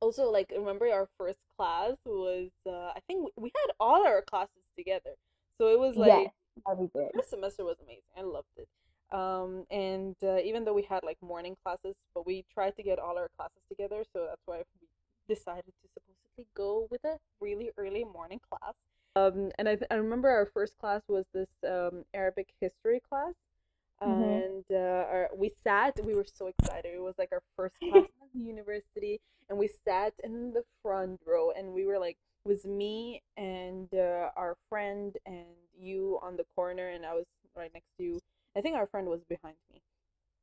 also 0.00 0.30
like 0.30 0.52
remember 0.56 0.86
our 0.90 1.08
first 1.18 1.38
class 1.56 1.94
was 2.04 2.50
uh, 2.66 2.90
I 2.96 3.00
think 3.06 3.30
we 3.36 3.52
had 3.64 3.72
all 3.80 4.06
our 4.06 4.22
classes 4.22 4.64
together, 4.76 5.14
so 5.58 5.68
it 5.68 5.78
was 5.78 5.96
like 5.96 6.08
yeah, 6.08 6.28
first 7.14 7.30
semester 7.30 7.64
was 7.64 7.76
amazing. 7.82 8.02
I 8.16 8.22
loved 8.22 8.48
it. 8.56 8.68
Um, 9.12 9.66
and 9.70 10.16
uh, 10.22 10.38
even 10.38 10.64
though 10.64 10.72
we 10.72 10.82
had 10.82 11.04
like 11.04 11.18
morning 11.22 11.56
classes, 11.62 11.94
but 12.14 12.26
we 12.26 12.44
tried 12.52 12.76
to 12.76 12.82
get 12.82 12.98
all 12.98 13.18
our 13.18 13.28
classes 13.36 13.62
together, 13.68 14.04
so 14.12 14.26
that's 14.28 14.42
why 14.46 14.62
we 14.80 15.34
decided 15.34 15.72
to 15.82 15.88
supposedly 16.32 16.46
go 16.56 16.86
with 16.90 17.04
a 17.04 17.18
really 17.40 17.70
early 17.76 18.04
morning 18.04 18.40
class. 18.48 18.74
Um, 19.14 19.50
and 19.58 19.68
I, 19.68 19.78
I 19.90 19.94
remember 19.94 20.28
our 20.28 20.46
first 20.46 20.78
class 20.78 21.02
was 21.08 21.26
this 21.34 21.48
um, 21.68 22.04
Arabic 22.14 22.48
history 22.60 23.00
class, 23.06 23.34
mm-hmm. 24.02 24.22
and 24.22 24.64
uh, 24.70 25.06
our, 25.10 25.28
we 25.36 25.50
sat. 25.62 25.94
We 26.04 26.14
were 26.14 26.24
so 26.24 26.46
excited. 26.48 26.92
It 26.94 27.02
was 27.02 27.14
like 27.18 27.30
our 27.32 27.42
first 27.56 27.74
class. 27.80 28.04
at 28.22 28.28
the 28.34 28.40
university 28.40 29.20
and 29.50 29.58
we 29.58 29.68
sat 29.84 30.14
in 30.24 30.52
the 30.54 30.62
front 30.82 31.20
row 31.26 31.50
and 31.50 31.74
we 31.74 31.84
were 31.84 31.98
like 31.98 32.16
it 32.44 32.48
was 32.48 32.64
me 32.64 33.20
and 33.36 33.88
uh, 33.92 34.30
our 34.36 34.56
friend 34.68 35.16
and 35.26 35.44
you 35.78 36.18
on 36.22 36.36
the 36.36 36.44
corner 36.56 36.88
and 36.88 37.04
I 37.04 37.12
was 37.12 37.26
right 37.54 37.70
next 37.74 37.88
to 37.98 38.04
you. 38.04 38.20
I 38.56 38.62
think 38.62 38.76
our 38.76 38.86
friend 38.86 39.08
was 39.08 39.20
behind 39.28 39.56
me. 39.70 39.82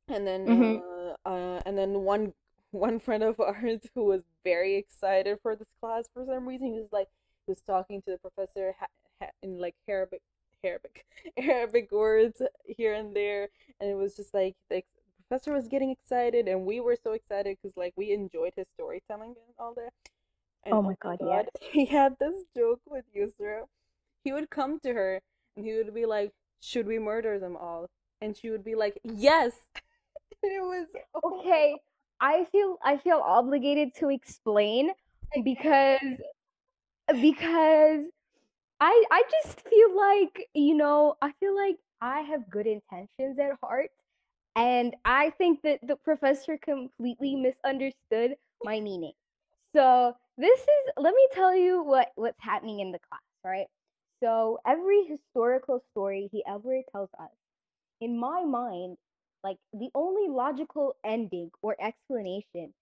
And 0.08 0.26
then 0.26 0.46
Mhm. 0.46 0.82
uh, 1.24 1.28
uh 1.28 1.60
and 1.66 1.76
then 1.76 2.04
one 2.04 2.32
one 2.72 2.98
friend 3.00 3.22
of 3.22 3.40
ours 3.40 3.80
who 3.94 4.04
was 4.04 4.22
very 4.44 4.76
excited 4.76 5.38
for 5.42 5.56
this 5.56 5.68
class 5.80 6.04
for 6.14 6.24
some 6.26 6.46
reason 6.46 6.68
he 6.72 6.80
was 6.80 6.88
like 6.92 7.08
he 7.46 7.50
was 7.52 7.62
talking 7.62 8.00
to 8.02 8.12
the 8.12 8.18
professor 8.18 8.74
ha- 8.78 8.86
ha- 9.20 9.30
in 9.42 9.58
like 9.58 9.74
Arabic 9.88 10.22
Arabic 10.64 11.04
Arabic 11.36 11.90
words 11.92 12.42
here 12.66 12.94
and 12.94 13.14
there 13.14 13.48
and 13.80 13.90
it 13.90 13.94
was 13.96 14.16
just 14.16 14.34
like 14.34 14.56
the 14.70 14.82
professor 15.28 15.52
was 15.52 15.68
getting 15.68 15.90
excited 15.90 16.48
and 16.48 16.66
we 16.66 16.80
were 16.80 16.96
so 17.02 17.12
excited 17.12 17.56
because 17.60 17.76
like 17.76 17.92
we 17.96 18.12
enjoyed 18.12 18.52
his 18.56 18.66
storytelling 18.74 19.30
and 19.30 19.54
all 19.58 19.74
that. 19.74 19.90
And 20.64 20.74
Oh 20.74 20.82
oh 20.82 20.82
my 20.82 20.96
god, 21.00 21.20
god 21.20 21.48
he 21.60 21.86
had 21.86 22.16
this 22.18 22.44
joke 22.56 22.80
with 22.86 23.04
Yusra. 23.14 23.64
He 24.24 24.32
would 24.32 24.50
come 24.50 24.80
to 24.80 24.92
her 24.92 25.20
and 25.56 25.64
he 25.64 25.74
would 25.74 25.94
be 25.94 26.06
like 26.06 26.32
should 26.60 26.86
we 26.86 26.98
murder 26.98 27.38
them 27.38 27.56
all? 27.56 27.88
And 28.20 28.36
she 28.36 28.50
would 28.50 28.64
be 28.64 28.74
like 28.74 28.98
yes. 29.04 29.52
It 30.42 30.60
was 30.62 30.86
Okay, 31.24 31.76
I 32.20 32.44
feel 32.52 32.78
I 32.82 32.98
feel 32.98 33.18
obligated 33.24 33.94
to 33.96 34.10
explain 34.10 34.90
because 35.44 36.00
because 37.08 38.04
I 38.80 39.04
I 39.10 39.22
just 39.44 39.60
feel 39.68 39.96
like, 39.96 40.48
you 40.54 40.74
know, 40.74 41.16
I 41.22 41.32
feel 41.40 41.54
like 41.56 41.78
I 42.00 42.20
have 42.22 42.50
good 42.50 42.66
intentions 42.66 43.38
at 43.38 43.58
heart, 43.62 43.90
and 44.56 44.96
I 45.04 45.30
think 45.30 45.62
that 45.62 45.80
the 45.86 45.96
professor 45.96 46.58
completely 46.58 47.36
misunderstood 47.36 48.36
my 48.64 48.80
meaning. 48.80 49.14
So 49.76 50.14
this 50.38 50.60
is 50.60 50.92
let 50.98 51.14
me 51.14 51.28
tell 51.32 51.54
you 51.56 51.82
what 51.82 52.10
what's 52.16 52.40
happening 52.40 52.80
in 52.80 52.92
the 52.92 53.00
class, 53.00 53.22
right? 53.44 53.68
So 54.22 54.60
every 54.66 55.04
historical 55.04 55.82
story 55.92 56.28
he 56.32 56.44
ever 56.46 56.82
tells 56.92 57.10
us, 57.20 57.30
in 58.00 58.18
my 58.18 58.44
mind, 58.44 58.96
like 59.44 59.58
the 59.72 59.90
only 59.94 60.28
logical 60.28 60.96
ending 61.04 61.50
or 61.62 61.76
explanation 61.80 62.74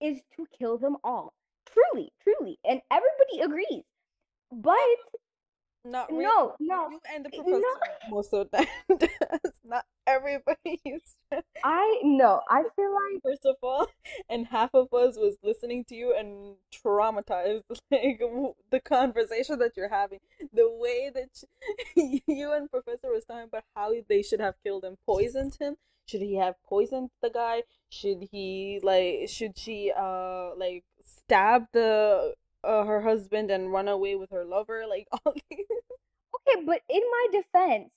is 0.00 0.20
to 0.36 0.46
kill 0.58 0.78
them 0.78 0.96
all. 1.04 1.34
Truly, 1.66 2.12
truly, 2.22 2.58
and 2.64 2.80
everybody 2.90 3.40
agrees. 3.40 3.84
But 4.52 4.98
Not 5.84 6.10
really. 6.10 6.24
no, 6.24 6.54
no, 6.60 6.88
You 6.90 7.00
and 7.14 7.24
the 7.24 7.30
no. 7.36 7.42
professor 7.42 7.64
most 8.10 8.32
of 8.32 8.50
the 8.50 8.58
time. 8.58 9.08
Not 9.64 9.84
everybody 10.06 10.80
used 10.84 11.16
to. 11.32 11.42
I 11.64 12.00
know. 12.04 12.40
I 12.48 12.62
feel 12.76 12.92
like 12.94 13.22
First 13.22 13.44
of 13.46 13.56
all, 13.62 13.88
and 14.28 14.46
half 14.46 14.70
of 14.74 14.92
us 14.94 15.16
was 15.16 15.36
listening 15.42 15.84
to 15.86 15.94
you 15.96 16.14
and 16.16 16.54
traumatized, 16.72 17.62
like 17.90 18.20
the 18.70 18.80
conversation 18.80 19.58
that 19.58 19.76
you're 19.76 19.88
having, 19.88 20.20
the 20.52 20.68
way 20.70 21.10
that 21.14 21.28
sh- 21.34 22.20
you 22.26 22.52
and 22.52 22.70
professor 22.70 23.10
was 23.10 23.24
talking 23.24 23.44
about 23.44 23.64
how 23.74 23.92
they 24.08 24.22
should 24.22 24.40
have 24.40 24.54
killed 24.62 24.84
and 24.84 24.96
poisoned 25.06 25.56
him. 25.60 25.76
Should 26.06 26.22
he 26.22 26.36
have 26.36 26.56
poisoned 26.64 27.10
the 27.22 27.30
guy? 27.30 27.62
Should 27.88 28.28
he 28.30 28.80
like? 28.82 29.28
Should 29.28 29.56
she 29.58 29.92
uh 29.96 30.54
like 30.56 30.84
stab 31.04 31.66
the 31.72 32.34
uh, 32.64 32.84
her 32.84 33.00
husband 33.02 33.50
and 33.50 33.72
run 33.72 33.88
away 33.88 34.16
with 34.16 34.30
her 34.30 34.44
lover? 34.44 34.84
Like 34.88 35.08
all 35.26 35.34
these. 35.34 35.66
okay, 36.48 36.62
but 36.64 36.80
in 36.88 37.02
my 37.10 37.26
defense, 37.32 37.90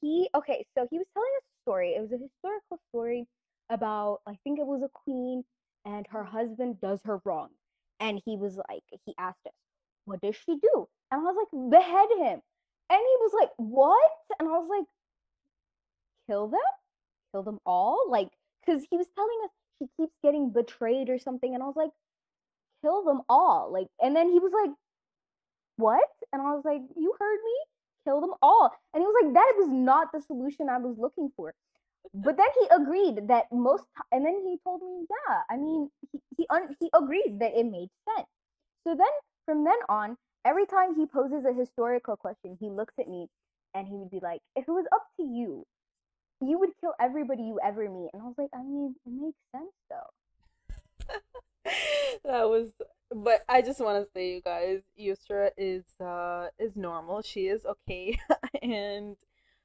he 0.00 0.28
okay, 0.34 0.64
so 0.76 0.86
he 0.90 0.98
was 0.98 1.06
telling 1.14 1.30
us 1.38 1.44
a 1.44 1.62
story. 1.62 1.94
It 1.94 2.00
was 2.00 2.12
a 2.12 2.18
historical 2.22 2.78
story 2.90 3.26
about 3.70 4.20
I 4.26 4.36
think 4.44 4.58
it 4.58 4.66
was 4.66 4.82
a 4.82 4.88
queen 4.88 5.44
and 5.84 6.06
her 6.08 6.24
husband 6.24 6.80
does 6.80 7.00
her 7.04 7.20
wrong. 7.24 7.50
And 8.00 8.20
he 8.24 8.36
was 8.36 8.56
like 8.68 8.82
he 9.04 9.14
asked 9.18 9.46
us, 9.46 9.52
"What 10.04 10.20
does 10.20 10.36
she 10.36 10.58
do?" 10.58 10.88
And 11.10 11.20
I 11.20 11.24
was 11.24 11.36
like, 11.36 11.70
"Behead 11.70 12.10
him." 12.18 12.42
And 12.90 13.00
he 13.00 13.16
was 13.20 13.32
like, 13.34 13.50
"What?" 13.56 14.12
And 14.38 14.48
I 14.48 14.52
was 14.52 14.68
like, 14.68 14.86
"Kill 16.28 16.46
them? 16.48 16.60
Kill 17.32 17.42
them 17.42 17.60
all?" 17.66 18.08
Like 18.10 18.30
cuz 18.64 18.86
he 18.90 18.96
was 18.96 19.08
telling 19.10 19.40
us 19.44 19.50
she 19.78 19.88
keeps 19.96 20.16
getting 20.22 20.50
betrayed 20.50 21.08
or 21.10 21.18
something 21.18 21.54
and 21.54 21.62
I 21.62 21.66
was 21.66 21.76
like, 21.76 21.92
"Kill 22.82 23.04
them 23.04 23.22
all." 23.28 23.72
Like 23.72 23.88
and 24.00 24.14
then 24.16 24.30
he 24.30 24.38
was 24.38 24.52
like, 24.52 24.74
what? 25.76 26.08
And 26.32 26.42
I 26.42 26.54
was 26.54 26.64
like, 26.64 26.82
you 26.96 27.14
heard 27.18 27.38
me? 27.44 27.56
Kill 28.04 28.20
them 28.20 28.34
all. 28.42 28.72
And 28.94 29.02
he 29.02 29.06
was 29.06 29.24
like, 29.24 29.34
that 29.34 29.54
was 29.58 29.68
not 29.68 30.12
the 30.12 30.20
solution 30.20 30.68
I 30.68 30.78
was 30.78 30.96
looking 30.98 31.30
for. 31.36 31.54
But 32.14 32.36
then 32.36 32.46
he 32.60 32.68
agreed 32.70 33.28
that 33.28 33.46
most, 33.52 33.84
and 34.12 34.24
then 34.24 34.40
he 34.44 34.58
told 34.64 34.80
me, 34.82 35.06
yeah, 35.10 35.42
I 35.50 35.56
mean, 35.56 35.90
he 36.12 36.20
he, 36.36 36.46
un- 36.50 36.76
he 36.80 36.90
agreed 36.94 37.40
that 37.40 37.58
it 37.58 37.66
made 37.66 37.90
sense. 38.08 38.28
So 38.84 38.94
then 38.94 39.08
from 39.44 39.64
then 39.64 39.78
on, 39.88 40.16
every 40.44 40.66
time 40.66 40.94
he 40.94 41.06
poses 41.06 41.44
a 41.44 41.52
historical 41.52 42.16
question, 42.16 42.56
he 42.60 42.70
looks 42.70 42.94
at 43.00 43.08
me 43.08 43.28
and 43.74 43.88
he 43.88 43.96
would 43.96 44.10
be 44.10 44.20
like, 44.22 44.40
if 44.54 44.68
it 44.68 44.72
was 44.72 44.86
up 44.94 45.06
to 45.18 45.24
you, 45.24 45.66
you 46.40 46.58
would 46.58 46.70
kill 46.80 46.94
everybody 47.00 47.42
you 47.42 47.58
ever 47.64 47.88
meet. 47.90 48.10
And 48.12 48.22
I 48.22 48.26
was 48.26 48.36
like, 48.38 48.50
I 48.54 48.62
mean, 48.62 48.94
it 49.06 49.12
makes 49.12 49.38
sense 49.52 49.74
though. 49.90 50.25
That 52.26 52.48
was 52.48 52.72
but 53.14 53.44
I 53.48 53.62
just 53.62 53.80
want 53.80 54.04
to 54.04 54.10
say 54.12 54.34
you 54.34 54.40
guys 54.40 54.80
Yusra 54.98 55.50
is 55.56 55.84
uh 56.00 56.48
is 56.58 56.76
normal. 56.76 57.22
She 57.22 57.46
is 57.46 57.64
okay. 57.64 58.18
And 58.62 59.16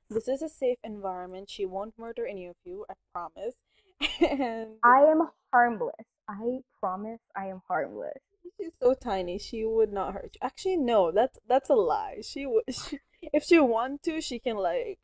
this 0.09 0.27
is 0.27 0.41
a 0.41 0.49
safe 0.49 0.77
environment. 0.83 1.49
She 1.49 1.65
won't 1.65 1.97
murder 1.97 2.25
any 2.25 2.45
of 2.47 2.55
you 2.63 2.85
I 2.89 2.93
promise. 3.13 3.55
And 4.21 4.77
I 4.83 5.01
am 5.01 5.29
harmless. 5.51 6.05
I 6.27 6.59
promise 6.79 7.19
I 7.35 7.47
am 7.47 7.61
harmless. 7.67 8.21
she's 8.57 8.73
so 8.81 8.93
tiny. 8.93 9.39
She 9.39 9.65
would 9.65 9.91
not 9.91 10.13
hurt 10.13 10.35
you. 10.35 10.39
Actually 10.41 10.77
no 10.77 11.11
that's 11.11 11.39
that's 11.47 11.69
a 11.69 11.75
lie. 11.75 12.19
She 12.21 12.45
would 12.45 12.63
she, 12.71 12.99
if 13.33 13.43
she 13.43 13.59
want 13.59 14.03
to 14.03 14.21
she 14.21 14.39
can 14.39 14.57
like 14.57 14.99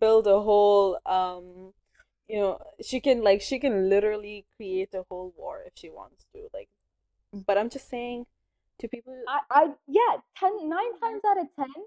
build 0.00 0.26
a 0.26 0.40
whole 0.40 0.98
um 1.06 1.72
you 2.28 2.38
know 2.38 2.60
she 2.82 3.00
can 3.00 3.22
like 3.22 3.40
she 3.40 3.58
can 3.58 3.88
literally 3.88 4.44
create 4.56 4.94
a 4.94 5.04
whole 5.08 5.32
war 5.36 5.62
if 5.66 5.72
she 5.74 5.88
wants 5.88 6.26
to 6.34 6.48
like 6.52 6.68
but 7.32 7.58
I'm 7.58 7.70
just 7.70 7.88
saying 7.88 8.26
to 8.78 8.88
people 8.88 9.14
I, 9.28 9.40
I 9.50 9.70
yeah, 9.86 10.16
ten, 10.36 10.68
nine 10.68 10.98
times 11.00 11.22
out 11.26 11.38
of 11.40 11.46
ten, 11.56 11.84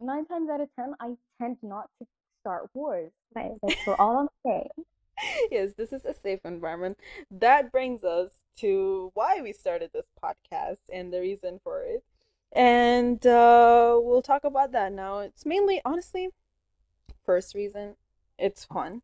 nine 0.00 0.26
times 0.26 0.48
out 0.50 0.60
of 0.60 0.68
ten, 0.76 0.94
I 1.00 1.14
tend 1.40 1.58
not 1.62 1.88
to 1.98 2.06
start 2.40 2.70
wars. 2.74 3.12
Right, 3.34 3.52
that's 3.62 3.82
for 3.82 4.00
all 4.00 4.18
I'm 4.18 4.28
saying. 4.44 4.86
yes, 5.50 5.72
this 5.76 5.92
is 5.92 6.04
a 6.04 6.14
safe 6.14 6.40
environment. 6.44 6.98
That 7.30 7.72
brings 7.72 8.04
us 8.04 8.30
to 8.58 9.10
why 9.14 9.40
we 9.42 9.52
started 9.52 9.90
this 9.92 10.06
podcast 10.22 10.78
and 10.92 11.12
the 11.12 11.20
reason 11.20 11.60
for 11.62 11.82
it. 11.82 12.04
And 12.54 13.26
uh, 13.26 13.98
we'll 14.00 14.22
talk 14.22 14.44
about 14.44 14.72
that 14.72 14.92
now. 14.92 15.20
It's 15.20 15.46
mainly, 15.46 15.80
honestly, 15.84 16.28
first 17.24 17.54
reason, 17.54 17.96
it's 18.38 18.64
fun. 18.66 19.02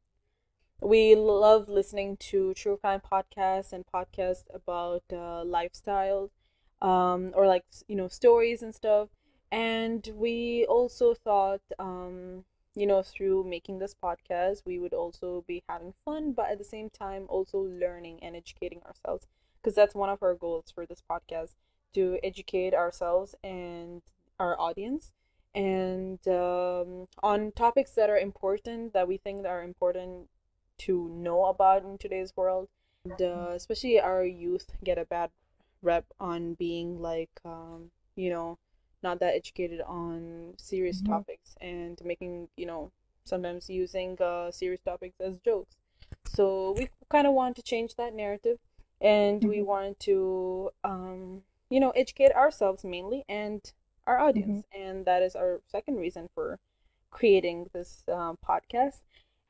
We 0.81 1.15
love 1.17 1.69
listening 1.69 2.17
to 2.31 2.55
true 2.55 2.77
crime 2.77 3.01
podcasts 3.01 3.73
and 3.73 3.85
podcasts 3.87 4.45
about 4.55 5.03
uh, 5.13 5.45
lifestyle, 5.45 6.31
um, 6.81 7.33
or 7.35 7.47
like 7.47 7.65
you 7.89 7.97
know 7.97 8.09
stories 8.09 8.63
and 8.63 8.75
stuff. 8.75 9.09
And 9.51 10.09
we 10.15 10.67
also 10.69 11.15
thought, 11.15 11.63
um, 11.79 12.45
you 12.75 12.87
know, 12.87 13.03
through 13.03 13.45
making 13.45 13.79
this 13.79 13.95
podcast, 13.95 14.63
we 14.67 14.79
would 14.79 14.95
also 14.95 15.45
be 15.49 15.65
having 15.69 15.95
fun, 16.05 16.33
but 16.33 16.51
at 16.51 16.59
the 16.59 16.65
same 16.65 16.91
time 16.91 17.27
also 17.29 17.59
learning 17.59 18.21
and 18.23 18.37
educating 18.37 18.83
ourselves, 18.85 19.27
because 19.61 19.75
that's 19.75 19.95
one 19.95 20.11
of 20.11 20.23
our 20.23 20.35
goals 20.35 20.71
for 20.73 20.87
this 20.87 21.03
podcast 21.11 21.55
to 21.95 22.19
educate 22.23 22.75
ourselves 22.75 23.35
and 23.43 24.03
our 24.39 24.59
audience 24.61 25.13
and 25.55 26.29
um, 26.29 27.09
on 27.23 27.51
topics 27.53 27.93
that 27.93 28.11
are 28.11 28.19
important 28.19 28.93
that 28.93 29.09
we 29.09 29.17
think 29.17 29.43
that 29.43 29.49
are 29.49 29.63
important 29.63 30.29
to 30.79 31.09
know 31.11 31.47
about 31.47 31.85
in 31.85 31.99
today's 31.99 32.33
world. 32.37 32.69
And, 33.05 33.21
uh, 33.23 33.53
especially 33.55 34.01
our 34.01 34.25
youth 34.25 34.73
get 34.85 34.99
a 34.99 35.05
bad 35.05 35.31
rep 35.83 36.05
on 36.21 36.55
being 36.55 37.01
like, 37.01 37.31
um, 37.45 37.91
you 38.17 38.31
know, 38.31 38.59
not 39.03 39.21
that 39.21 39.35
educated 39.35 39.81
on 39.83 40.55
serious 40.59 41.01
Mhm. 41.03 41.07
topics 41.07 41.57
and 41.61 42.01
making, 42.05 42.49
you 42.57 42.67
know, 42.67 42.91
sometimes 43.25 43.71
using 43.71 44.21
uh, 44.21 44.51
serious 44.51 44.81
topics 44.83 45.21
as 45.21 45.39
jokes. 45.39 45.77
So 46.27 46.73
we 46.73 46.89
kind 47.09 47.27
of 47.27 47.33
want 47.35 47.57
to 47.57 47.63
change 47.63 47.95
that 47.97 48.15
narrative 48.15 48.59
and 49.01 49.45
we 49.45 49.61
Mhm. 49.61 49.67
want 49.67 50.01
to, 50.01 50.71
um, 50.85 51.43
you 51.71 51.81
know, 51.81 51.91
educate 51.91 52.33
ourselves 52.33 52.85
mainly 52.85 53.25
and 53.29 53.73
our 54.07 54.19
audience. 54.19 54.65
And 54.73 55.05
that 55.07 55.23
is 55.23 55.35
our 55.37 55.61
second 55.69 55.97
reason 55.97 56.29
for 56.35 56.59
creating 57.11 57.71
this 57.73 58.05
um, 58.09 58.39
podcast. 58.47 59.01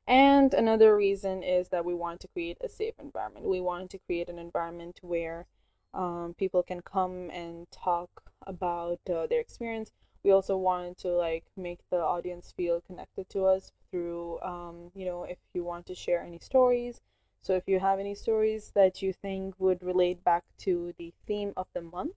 And 0.08 0.54
another 0.54 0.96
reason 0.96 1.42
is 1.44 1.68
that 1.68 1.84
we 1.84 1.94
want 1.94 2.20
to 2.20 2.28
create 2.28 2.58
a 2.60 2.68
safe 2.68 2.94
environment. 2.98 3.46
We 3.46 3.60
want 3.60 3.90
to 3.90 3.98
create 3.98 4.28
an 4.28 4.38
environment 4.40 4.98
where 5.02 5.46
um, 5.94 6.34
people 6.36 6.62
can 6.64 6.80
come 6.80 7.30
and 7.30 7.70
talk 7.70 8.32
about 8.46 9.00
uh, 9.08 9.26
their 9.28 9.40
experience. 9.40 9.92
We 10.24 10.32
also 10.32 10.56
wanted 10.56 10.98
to 10.98 11.08
like 11.10 11.44
make 11.56 11.80
the 11.90 11.98
audience 11.98 12.52
feel 12.56 12.80
connected 12.80 13.28
to 13.30 13.44
us 13.44 13.70
through, 13.90 14.40
um, 14.40 14.90
you 14.94 15.06
know, 15.06 15.22
if 15.24 15.38
you 15.54 15.62
want 15.62 15.86
to 15.86 15.94
share 15.94 16.22
any 16.22 16.38
stories, 16.40 17.00
So 17.40 17.54
if 17.54 17.68
you 17.68 17.78
have 17.80 18.00
any 18.00 18.14
stories 18.16 18.72
that 18.74 19.00
you 19.00 19.12
think 19.12 19.54
would 19.58 19.82
relate 19.82 20.24
back 20.24 20.44
to 20.58 20.92
the 20.98 21.14
theme 21.24 21.52
of 21.56 21.68
the 21.72 21.80
month, 21.80 22.16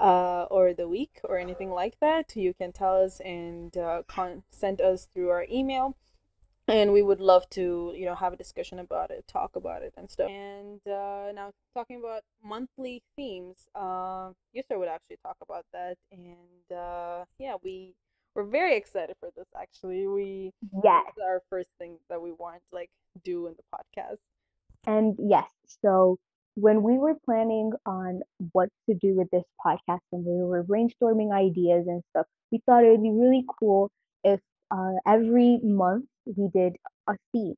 uh, 0.00 0.44
or 0.50 0.74
the 0.74 0.88
week 0.88 1.20
or 1.24 1.38
anything 1.38 1.70
like 1.70 1.98
that, 2.00 2.36
you 2.36 2.54
can 2.54 2.72
tell 2.72 2.96
us 3.02 3.20
and 3.20 3.76
uh, 3.76 4.02
con- 4.06 4.42
send 4.50 4.80
us 4.80 5.06
through 5.12 5.30
our 5.30 5.46
email. 5.50 5.96
And 6.68 6.92
we 6.92 7.02
would 7.02 7.20
love 7.20 7.48
to, 7.50 7.92
you 7.96 8.04
know, 8.04 8.14
have 8.14 8.32
a 8.32 8.36
discussion 8.36 8.78
about 8.78 9.10
it, 9.10 9.26
talk 9.26 9.56
about 9.56 9.82
it, 9.82 9.94
and 9.96 10.08
stuff. 10.10 10.30
And 10.30 10.80
uh, 10.86 11.32
now, 11.34 11.50
talking 11.74 11.98
about 11.98 12.22
monthly 12.42 13.02
themes, 13.16 13.68
uh, 13.74 14.30
Yusra 14.56 14.78
would 14.78 14.88
actually 14.88 15.18
talk 15.24 15.36
about 15.42 15.64
that. 15.72 15.96
And 16.12 16.76
uh, 16.76 17.24
yeah, 17.38 17.56
we 17.62 17.94
we're 18.34 18.44
very 18.44 18.76
excited 18.76 19.16
for 19.18 19.30
this. 19.36 19.46
Actually, 19.60 20.06
we 20.06 20.52
yes, 20.84 21.04
our 21.22 21.42
first 21.50 21.68
thing 21.78 21.98
that 22.08 22.22
we 22.22 22.30
want 22.32 22.56
to 22.70 22.74
like 22.74 22.90
do 23.24 23.48
in 23.48 23.54
the 23.54 23.64
podcast. 23.74 24.18
And 24.86 25.16
yes, 25.18 25.50
so 25.82 26.18
when 26.54 26.82
we 26.82 26.98
were 26.98 27.14
planning 27.24 27.72
on 27.86 28.20
what 28.52 28.68
to 28.88 28.94
do 28.94 29.14
with 29.16 29.30
this 29.30 29.44
podcast 29.64 30.00
and 30.12 30.24
we 30.24 30.42
were 30.44 30.64
brainstorming 30.64 31.32
ideas 31.32 31.86
and 31.86 32.02
stuff, 32.10 32.26
we 32.50 32.60
thought 32.66 32.84
it 32.84 32.90
would 32.90 33.02
be 33.02 33.10
really 33.10 33.44
cool 33.58 33.90
if 34.24 34.40
uh, 34.70 34.92
every 35.06 35.58
month 35.62 36.06
we 36.26 36.48
did 36.54 36.76
a 37.08 37.14
theme. 37.32 37.54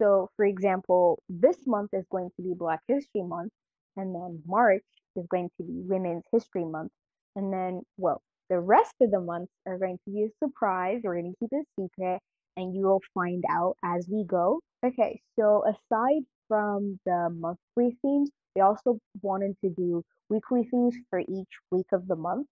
So, 0.00 0.30
for 0.36 0.44
example, 0.44 1.20
this 1.28 1.56
month 1.66 1.90
is 1.92 2.04
going 2.10 2.30
to 2.36 2.42
be 2.42 2.54
Black 2.54 2.80
History 2.88 3.22
Month, 3.22 3.52
and 3.96 4.14
then 4.14 4.42
March 4.46 4.84
is 5.16 5.26
going 5.28 5.50
to 5.58 5.64
be 5.64 5.82
Women's 5.88 6.24
History 6.32 6.64
Month, 6.64 6.92
and 7.36 7.52
then, 7.52 7.82
well, 7.96 8.22
the 8.50 8.60
rest 8.60 8.94
of 9.00 9.10
the 9.10 9.20
months 9.20 9.52
are 9.66 9.78
going 9.78 9.98
to 10.06 10.10
be 10.10 10.22
a 10.22 10.28
surprise. 10.44 11.00
We're 11.02 11.20
going 11.20 11.32
to 11.32 11.38
keep 11.38 11.50
it 11.52 11.66
secret, 11.78 12.20
and 12.56 12.74
you 12.74 12.82
will 12.82 13.02
find 13.12 13.44
out 13.50 13.76
as 13.84 14.08
we 14.10 14.24
go. 14.24 14.60
Okay, 14.84 15.20
so 15.38 15.64
aside 15.66 16.22
from 16.46 16.98
the 17.04 17.28
monthly 17.30 17.98
themes, 18.02 18.30
we 18.54 18.62
also 18.62 18.98
wanted 19.22 19.56
to 19.64 19.70
do 19.70 20.02
weekly 20.30 20.64
themes 20.70 20.96
for 21.10 21.20
each 21.20 21.48
week 21.70 21.86
of 21.92 22.06
the 22.06 22.16
month. 22.16 22.46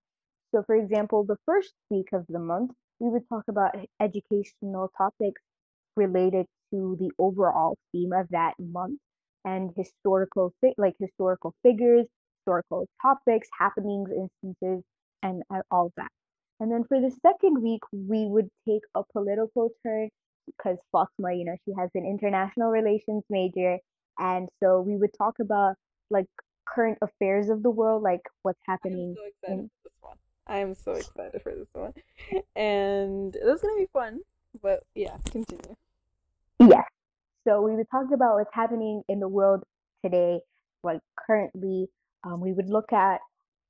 So, 0.55 0.63
for 0.65 0.75
example, 0.75 1.25
the 1.25 1.39
first 1.47 1.75
week 1.91 2.09
of 2.13 2.27
the 2.29 2.39
month, 2.39 2.73
we 2.99 3.09
would 3.11 3.29
talk 3.29 3.45
about 3.49 3.77
educational 4.01 4.91
topics 4.97 5.41
related 5.97 6.47
to 6.73 6.97
the 7.01 7.11
overall 7.19 7.77
theme 7.93 8.13
of 8.13 8.27
that 8.31 8.55
month 8.59 8.99
and 9.45 9.71
historical 9.77 10.53
fi- 10.61 10.75
like 10.77 10.95
historical 10.99 11.55
figures, 11.63 12.07
historical 12.41 12.87
topics, 13.01 13.49
happenings, 13.59 14.11
instances, 14.11 14.85
and 15.23 15.43
uh, 15.53 15.61
all 15.71 15.93
that. 15.97 16.11
And 16.61 16.73
then 16.73 16.85
for 16.89 17.01
the 17.01 17.11
second 17.23 17.63
week, 17.63 17.83
we 17.93 18.27
would 18.27 18.49
take 18.69 18.83
a 18.95 19.03
political 19.13 19.71
turn 19.85 20.09
because 20.47 20.79
Fathima, 20.95 21.37
you 21.39 21.45
know, 21.45 21.57
she 21.65 21.73
has 21.79 21.91
an 21.95 22.07
international 22.07 22.71
relations 22.71 23.25
major. 23.29 23.79
And 24.19 24.49
so 24.63 24.81
we 24.81 24.97
would 24.97 25.11
talk 25.17 25.35
about 25.41 25.75
like 26.11 26.27
current 26.67 26.99
affairs 27.03 27.49
of 27.49 27.63
the 27.63 27.71
world, 27.71 28.03
like 28.03 28.23
what's 28.43 28.61
happening. 28.67 29.15
I'm 29.17 29.17
so 29.17 29.27
excited 29.27 29.61
in... 29.61 29.69
for 29.69 29.73
this 29.85 29.93
one. 30.01 30.17
I 30.47 30.59
am 30.59 30.75
so 30.75 30.93
excited 30.93 31.43
for 31.43 31.55
this 31.55 31.69
one. 31.73 31.93
And 32.55 33.37
that's 33.45 33.63
gonna 33.63 33.77
be 33.77 33.89
fun. 33.93 34.21
But 34.63 34.83
yeah, 34.95 35.17
continue. 35.31 35.77
Yes. 36.61 36.85
So 37.47 37.63
we 37.63 37.77
would 37.77 37.89
talk 37.91 38.07
about 38.13 38.37
what's 38.37 38.55
happening 38.55 39.03
in 39.09 39.21
the 39.21 39.29
world 39.29 39.65
today, 40.05 40.41
like 40.83 41.01
currently. 41.27 41.89
Um, 42.25 42.41
we 42.41 42.53
would 42.53 42.69
look 42.71 42.93
at 42.93 43.21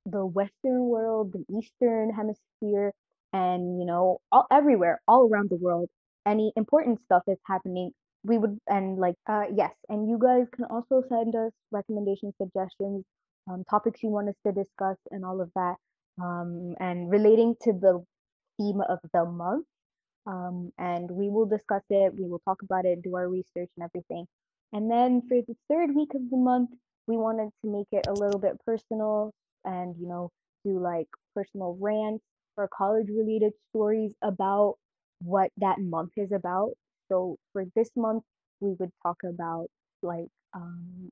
the 0.05 0.25
Western 0.25 0.87
world, 0.89 1.33
the 1.33 1.45
Eastern 1.59 2.11
hemisphere, 2.11 2.93
and 3.33 3.79
you 3.79 3.85
know, 3.85 4.19
all 4.31 4.47
everywhere, 4.51 5.01
all 5.07 5.29
around 5.29 5.49
the 5.49 5.57
world. 5.57 5.89
Any 6.25 6.53
important 6.55 7.01
stuff 7.05 7.23
is 7.27 7.37
happening 7.47 7.91
we 8.25 8.37
would 8.37 8.59
and 8.67 8.97
like 8.99 9.15
uh 9.29 9.45
yes 9.55 9.73
and 9.89 10.09
you 10.09 10.17
guys 10.17 10.47
can 10.53 10.65
also 10.65 11.03
send 11.09 11.35
us 11.35 11.51
recommendations 11.71 12.33
suggestions 12.41 13.05
um, 13.49 13.63
topics 13.69 14.03
you 14.03 14.09
want 14.09 14.29
us 14.29 14.35
to 14.45 14.51
discuss 14.51 14.97
and 15.11 15.25
all 15.25 15.41
of 15.41 15.51
that 15.55 15.75
um, 16.21 16.75
and 16.79 17.09
relating 17.09 17.55
to 17.61 17.73
the 17.73 18.03
theme 18.57 18.81
of 18.89 18.99
the 19.13 19.25
month 19.25 19.65
um, 20.27 20.71
and 20.79 21.09
we 21.11 21.29
will 21.29 21.47
discuss 21.47 21.83
it 21.89 22.13
we 22.15 22.27
will 22.27 22.41
talk 22.41 22.61
about 22.63 22.85
it 22.85 23.01
do 23.03 23.15
our 23.15 23.29
research 23.29 23.69
and 23.77 23.85
everything. 23.85 24.25
And 24.73 24.91
then 24.91 25.23
for 25.27 25.37
the 25.47 25.55
third 25.69 25.95
week 25.95 26.13
of 26.15 26.29
the 26.29 26.37
month 26.37 26.71
we 27.07 27.17
wanted 27.17 27.51
to 27.63 27.71
make 27.71 27.87
it 27.93 28.05
a 28.07 28.13
little 28.13 28.39
bit 28.39 28.53
personal 28.65 29.33
and 29.65 29.95
you 29.99 30.07
know 30.07 30.31
do 30.65 30.79
like 30.79 31.07
personal 31.35 31.77
rants 31.81 32.23
or 32.57 32.69
college 32.77 33.07
related 33.09 33.53
stories 33.71 34.13
about 34.23 34.75
what 35.23 35.51
that 35.57 35.79
month 35.79 36.11
is 36.17 36.31
about. 36.31 36.71
So 37.09 37.37
for 37.53 37.65
this 37.75 37.89
month, 37.95 38.23
we 38.59 38.73
would 38.79 38.91
talk 39.03 39.17
about 39.25 39.67
like 40.03 40.27
um, 40.53 41.09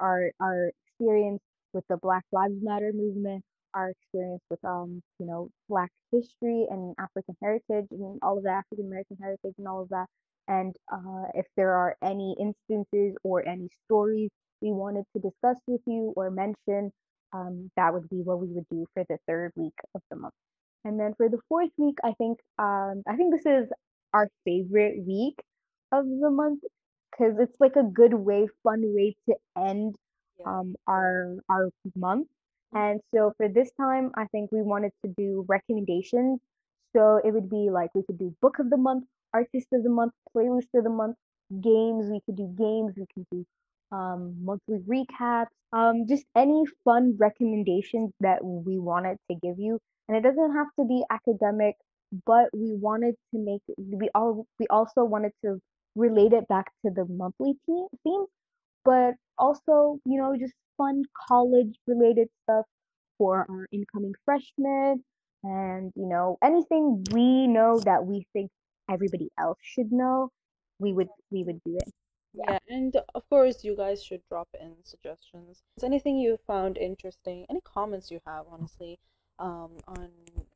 our 0.00 0.32
our 0.40 0.72
experience 0.86 1.42
with 1.72 1.84
the 1.88 1.96
Black 1.98 2.24
Lives 2.32 2.56
Matter 2.62 2.92
movement, 2.94 3.44
our 3.74 3.90
experience 3.90 4.42
with 4.50 4.64
um 4.64 5.02
you 5.18 5.26
know 5.26 5.50
Black 5.68 5.90
history 6.12 6.66
and 6.70 6.94
African 6.98 7.36
heritage 7.42 7.86
and 7.90 8.18
all 8.22 8.38
of 8.38 8.44
the 8.44 8.50
African 8.50 8.86
American 8.86 9.16
heritage 9.20 9.54
and 9.58 9.68
all 9.68 9.82
of 9.82 9.88
that. 9.90 10.06
And 10.48 10.74
uh, 10.92 11.26
if 11.34 11.46
there 11.56 11.72
are 11.72 11.96
any 12.02 12.36
instances 12.40 13.16
or 13.22 13.46
any 13.46 13.68
stories 13.86 14.30
we 14.60 14.72
wanted 14.72 15.04
to 15.14 15.20
discuss 15.22 15.58
with 15.66 15.80
you 15.86 16.12
or 16.16 16.30
mention, 16.30 16.92
um, 17.32 17.70
that 17.76 17.92
would 17.94 18.08
be 18.08 18.16
what 18.22 18.40
we 18.40 18.48
would 18.48 18.66
do 18.70 18.86
for 18.94 19.04
the 19.08 19.18
third 19.28 19.52
week 19.56 19.74
of 19.94 20.02
the 20.10 20.16
month. 20.16 20.34
And 20.84 20.98
then 20.98 21.14
for 21.16 21.28
the 21.28 21.38
fourth 21.48 21.70
week, 21.78 21.98
I 22.04 22.12
think 22.14 22.38
um, 22.58 23.02
I 23.08 23.16
think 23.16 23.32
this 23.34 23.46
is 23.46 23.70
our 24.12 24.28
favorite 24.44 25.04
week 25.06 25.36
of 25.92 26.04
the 26.06 26.30
month 26.30 26.62
because 27.10 27.36
it's 27.38 27.58
like 27.60 27.76
a 27.76 27.82
good 27.84 28.14
way, 28.14 28.48
fun 28.62 28.82
way 28.94 29.16
to 29.28 29.36
end 29.56 29.96
um 30.46 30.74
our 30.86 31.36
our 31.48 31.70
month. 31.96 32.28
And 32.72 33.00
so 33.14 33.32
for 33.36 33.48
this 33.48 33.70
time, 33.80 34.10
I 34.16 34.26
think 34.26 34.50
we 34.52 34.62
wanted 34.62 34.92
to 35.04 35.12
do 35.16 35.44
recommendations. 35.48 36.40
So 36.96 37.20
it 37.24 37.32
would 37.32 37.48
be 37.50 37.70
like 37.70 37.94
we 37.94 38.02
could 38.04 38.18
do 38.18 38.34
book 38.40 38.58
of 38.58 38.70
the 38.70 38.76
month, 38.76 39.04
artist 39.32 39.68
of 39.72 39.82
the 39.82 39.90
month, 39.90 40.12
playlist 40.36 40.68
of 40.74 40.84
the 40.84 40.90
month, 40.90 41.16
games. 41.60 42.10
We 42.10 42.20
could 42.26 42.36
do 42.36 42.48
games. 42.58 42.94
We 42.96 43.06
could 43.14 43.26
do 43.30 43.44
um, 43.92 44.36
monthly 44.44 44.78
recaps, 44.80 45.48
um, 45.72 46.06
just 46.08 46.24
any 46.36 46.64
fun 46.84 47.16
recommendations 47.18 48.12
that 48.20 48.44
we 48.44 48.78
wanted 48.78 49.18
to 49.30 49.36
give 49.42 49.58
you. 49.58 49.78
And 50.08 50.16
it 50.16 50.22
doesn't 50.22 50.54
have 50.54 50.66
to 50.78 50.84
be 50.84 51.04
academic 51.10 51.76
but 52.26 52.46
we 52.52 52.74
wanted 52.74 53.14
to 53.32 53.38
make 53.38 53.62
we 53.78 54.08
all 54.14 54.44
we 54.58 54.66
also 54.68 55.04
wanted 55.04 55.32
to 55.44 55.60
relate 55.94 56.32
it 56.32 56.46
back 56.48 56.66
to 56.84 56.90
the 56.92 57.04
monthly 57.06 57.54
theme 57.66 57.86
but 58.84 59.14
also 59.38 59.98
you 60.04 60.20
know 60.20 60.36
just 60.38 60.54
fun 60.76 61.02
college 61.28 61.74
related 61.86 62.28
stuff 62.44 62.66
for 63.18 63.46
our 63.48 63.66
incoming 63.72 64.14
freshmen 64.24 65.02
and 65.42 65.92
you 65.96 66.06
know 66.06 66.38
anything 66.42 67.04
we 67.12 67.46
know 67.46 67.78
that 67.80 68.04
we 68.04 68.26
think 68.32 68.50
everybody 68.90 69.30
else 69.38 69.58
should 69.62 69.92
know 69.92 70.30
we 70.78 70.92
would 70.92 71.08
we 71.30 71.42
would 71.44 71.60
do 71.64 71.76
it 71.76 71.92
yeah. 72.32 72.44
yeah. 72.48 72.58
and 72.68 72.96
of 73.14 73.28
course 73.28 73.64
you 73.64 73.76
guys 73.76 74.02
should 74.02 74.22
drop 74.28 74.48
in 74.60 74.74
suggestions 74.84 75.62
Is 75.76 75.84
anything 75.84 76.16
you 76.18 76.38
found 76.46 76.76
interesting 76.76 77.46
any 77.48 77.60
comments 77.60 78.10
you 78.10 78.20
have 78.26 78.46
honestly 78.50 78.98
um, 79.40 79.70
on 79.88 80.10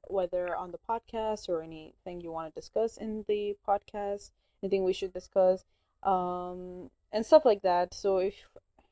whether 0.09 0.55
on 0.55 0.71
the 0.71 0.79
podcast 0.79 1.49
or 1.49 1.63
anything 1.63 2.21
you 2.21 2.31
want 2.31 2.55
to 2.55 2.61
discuss 2.61 2.97
in 2.99 3.25
the 3.27 3.57
podcast, 3.67 4.31
anything 4.63 4.85
we 4.85 4.93
should 4.93 5.13
discuss, 5.13 5.65
um, 6.03 6.91
and 7.15 7.25
stuff 7.25 7.45
like 7.45 7.63
that. 7.63 7.95
So 7.95 8.19
if 8.19 8.35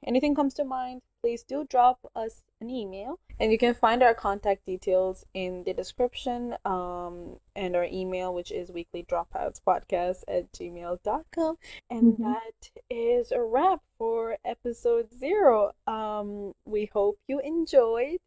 anything 0.07 0.35
comes 0.35 0.55
to 0.55 0.65
mind, 0.65 1.03
please 1.21 1.43
do 1.43 1.67
drop 1.69 1.99
us 2.17 2.43
an 2.61 2.71
email. 2.71 3.19
And 3.39 3.51
you 3.51 3.59
can 3.59 3.75
find 3.75 4.03
our 4.03 4.15
contact 4.15 4.65
details 4.65 5.25
in 5.35 5.65
the 5.65 5.75
description 5.75 6.57
um, 6.65 7.39
and 7.57 7.75
our 7.77 7.85
email, 7.85 8.33
which 8.33 8.53
is 8.53 8.71
weeklydropoutspodcast 8.71 10.23
at 10.29 10.53
gmail.com. 10.53 11.57
And 11.91 12.13
mm-hmm. 12.15 12.23
that 12.23 12.71
is 12.89 13.33
a 13.33 13.43
wrap 13.43 13.81
for 13.99 14.37
episode 14.45 15.09
zero. 15.19 15.73
Um, 15.87 16.53
we 16.65 16.91
hope 16.93 17.19
you 17.27 17.41
enjoyed. 17.41 18.19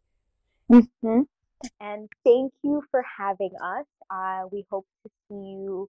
Mm-hmm. 0.70 1.22
And 1.80 2.08
thank 2.22 2.52
you 2.62 2.82
for 2.90 3.02
having 3.18 3.52
us. 3.62 3.86
Uh, 4.10 4.44
we 4.52 4.66
hope 4.70 4.86
to 5.02 5.10
see 5.28 5.34
you 5.34 5.88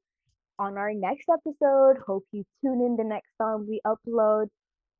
on 0.60 0.78
our 0.78 0.93
next 0.93 1.28
episode. 1.30 1.98
Hope 2.06 2.26
you 2.32 2.43
tune 2.62 2.82
in 2.82 2.96
the 2.98 3.04
next 3.04 3.32
time 3.41 3.67
we 3.67 3.82
upload. 3.86 4.48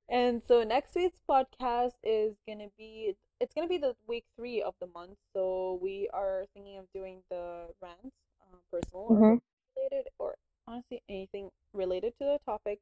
And 0.10 0.41
so 0.48 0.63
next 0.63 0.96
week's 0.96 1.20
podcast 1.30 1.93
is 2.04 2.36
gonna 2.48 2.70
be 2.78 3.15
it's 3.39 3.54
gonna 3.54 3.67
be 3.67 3.78
the 3.78 3.96
week 4.08 4.26
three 4.38 4.62
of 4.62 4.74
the 4.80 4.88
month. 4.88 5.17
So 5.34 5.80
we 5.82 6.10
are 6.13 6.46
thinking 6.54 6.78
of 6.78 6.86
doing 6.93 7.22
the 7.30 7.67
rants, 7.82 8.15
uh, 8.41 8.58
personal 8.72 9.10
mm-hmm. 9.10 9.24
or 9.24 9.39
related, 9.76 10.08
or 10.17 10.36
honestly 10.67 11.02
anything 11.10 11.50
related 11.74 12.13
to 12.20 12.26
the 12.26 12.39
topic 12.46 12.80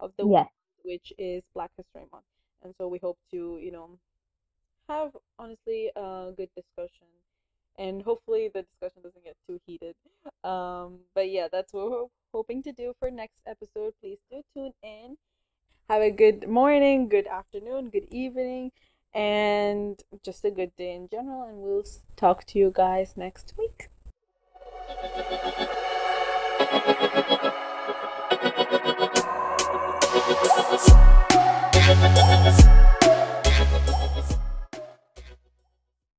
of 0.00 0.12
the 0.18 0.26
yes. 0.26 0.46
week, 0.84 1.00
which 1.00 1.12
is 1.18 1.42
Black 1.54 1.70
History 1.76 2.06
Month. 2.12 2.24
And 2.62 2.74
so 2.78 2.88
we 2.88 2.98
hope 2.98 3.18
to 3.32 3.58
you 3.60 3.72
know 3.72 3.98
have 4.88 5.10
honestly 5.38 5.90
a 5.96 6.32
good 6.36 6.48
discussion 6.56 7.06
and 7.78 8.02
hopefully 8.02 8.50
the 8.52 8.62
discussion 8.62 9.02
doesn't 9.02 9.24
get 9.24 9.36
too 9.48 9.60
heated. 9.66 9.94
Um, 10.44 10.98
but 11.14 11.30
yeah, 11.30 11.46
that's 11.50 11.72
what 11.72 11.90
we're 11.90 12.06
hoping 12.34 12.62
to 12.64 12.72
do 12.72 12.92
for 12.98 13.10
next 13.10 13.40
episode. 13.46 13.94
Please 14.02 14.18
do 14.30 14.42
tune 14.54 14.72
in. 14.82 15.16
Have 15.88 16.02
a 16.02 16.10
good 16.10 16.48
morning, 16.48 17.08
good 17.08 17.26
afternoon, 17.26 17.88
good 17.88 18.08
evening, 18.10 18.72
and 19.14 20.02
just 20.22 20.44
a 20.44 20.50
good 20.50 20.76
day 20.76 20.94
in 20.94 21.08
general. 21.08 21.44
And 21.44 21.58
we'll 21.58 21.84
talk 22.16 22.44
to 22.46 22.58
you 22.58 22.72
guys 22.74 23.14
next 23.16 23.54
week. 23.56 23.88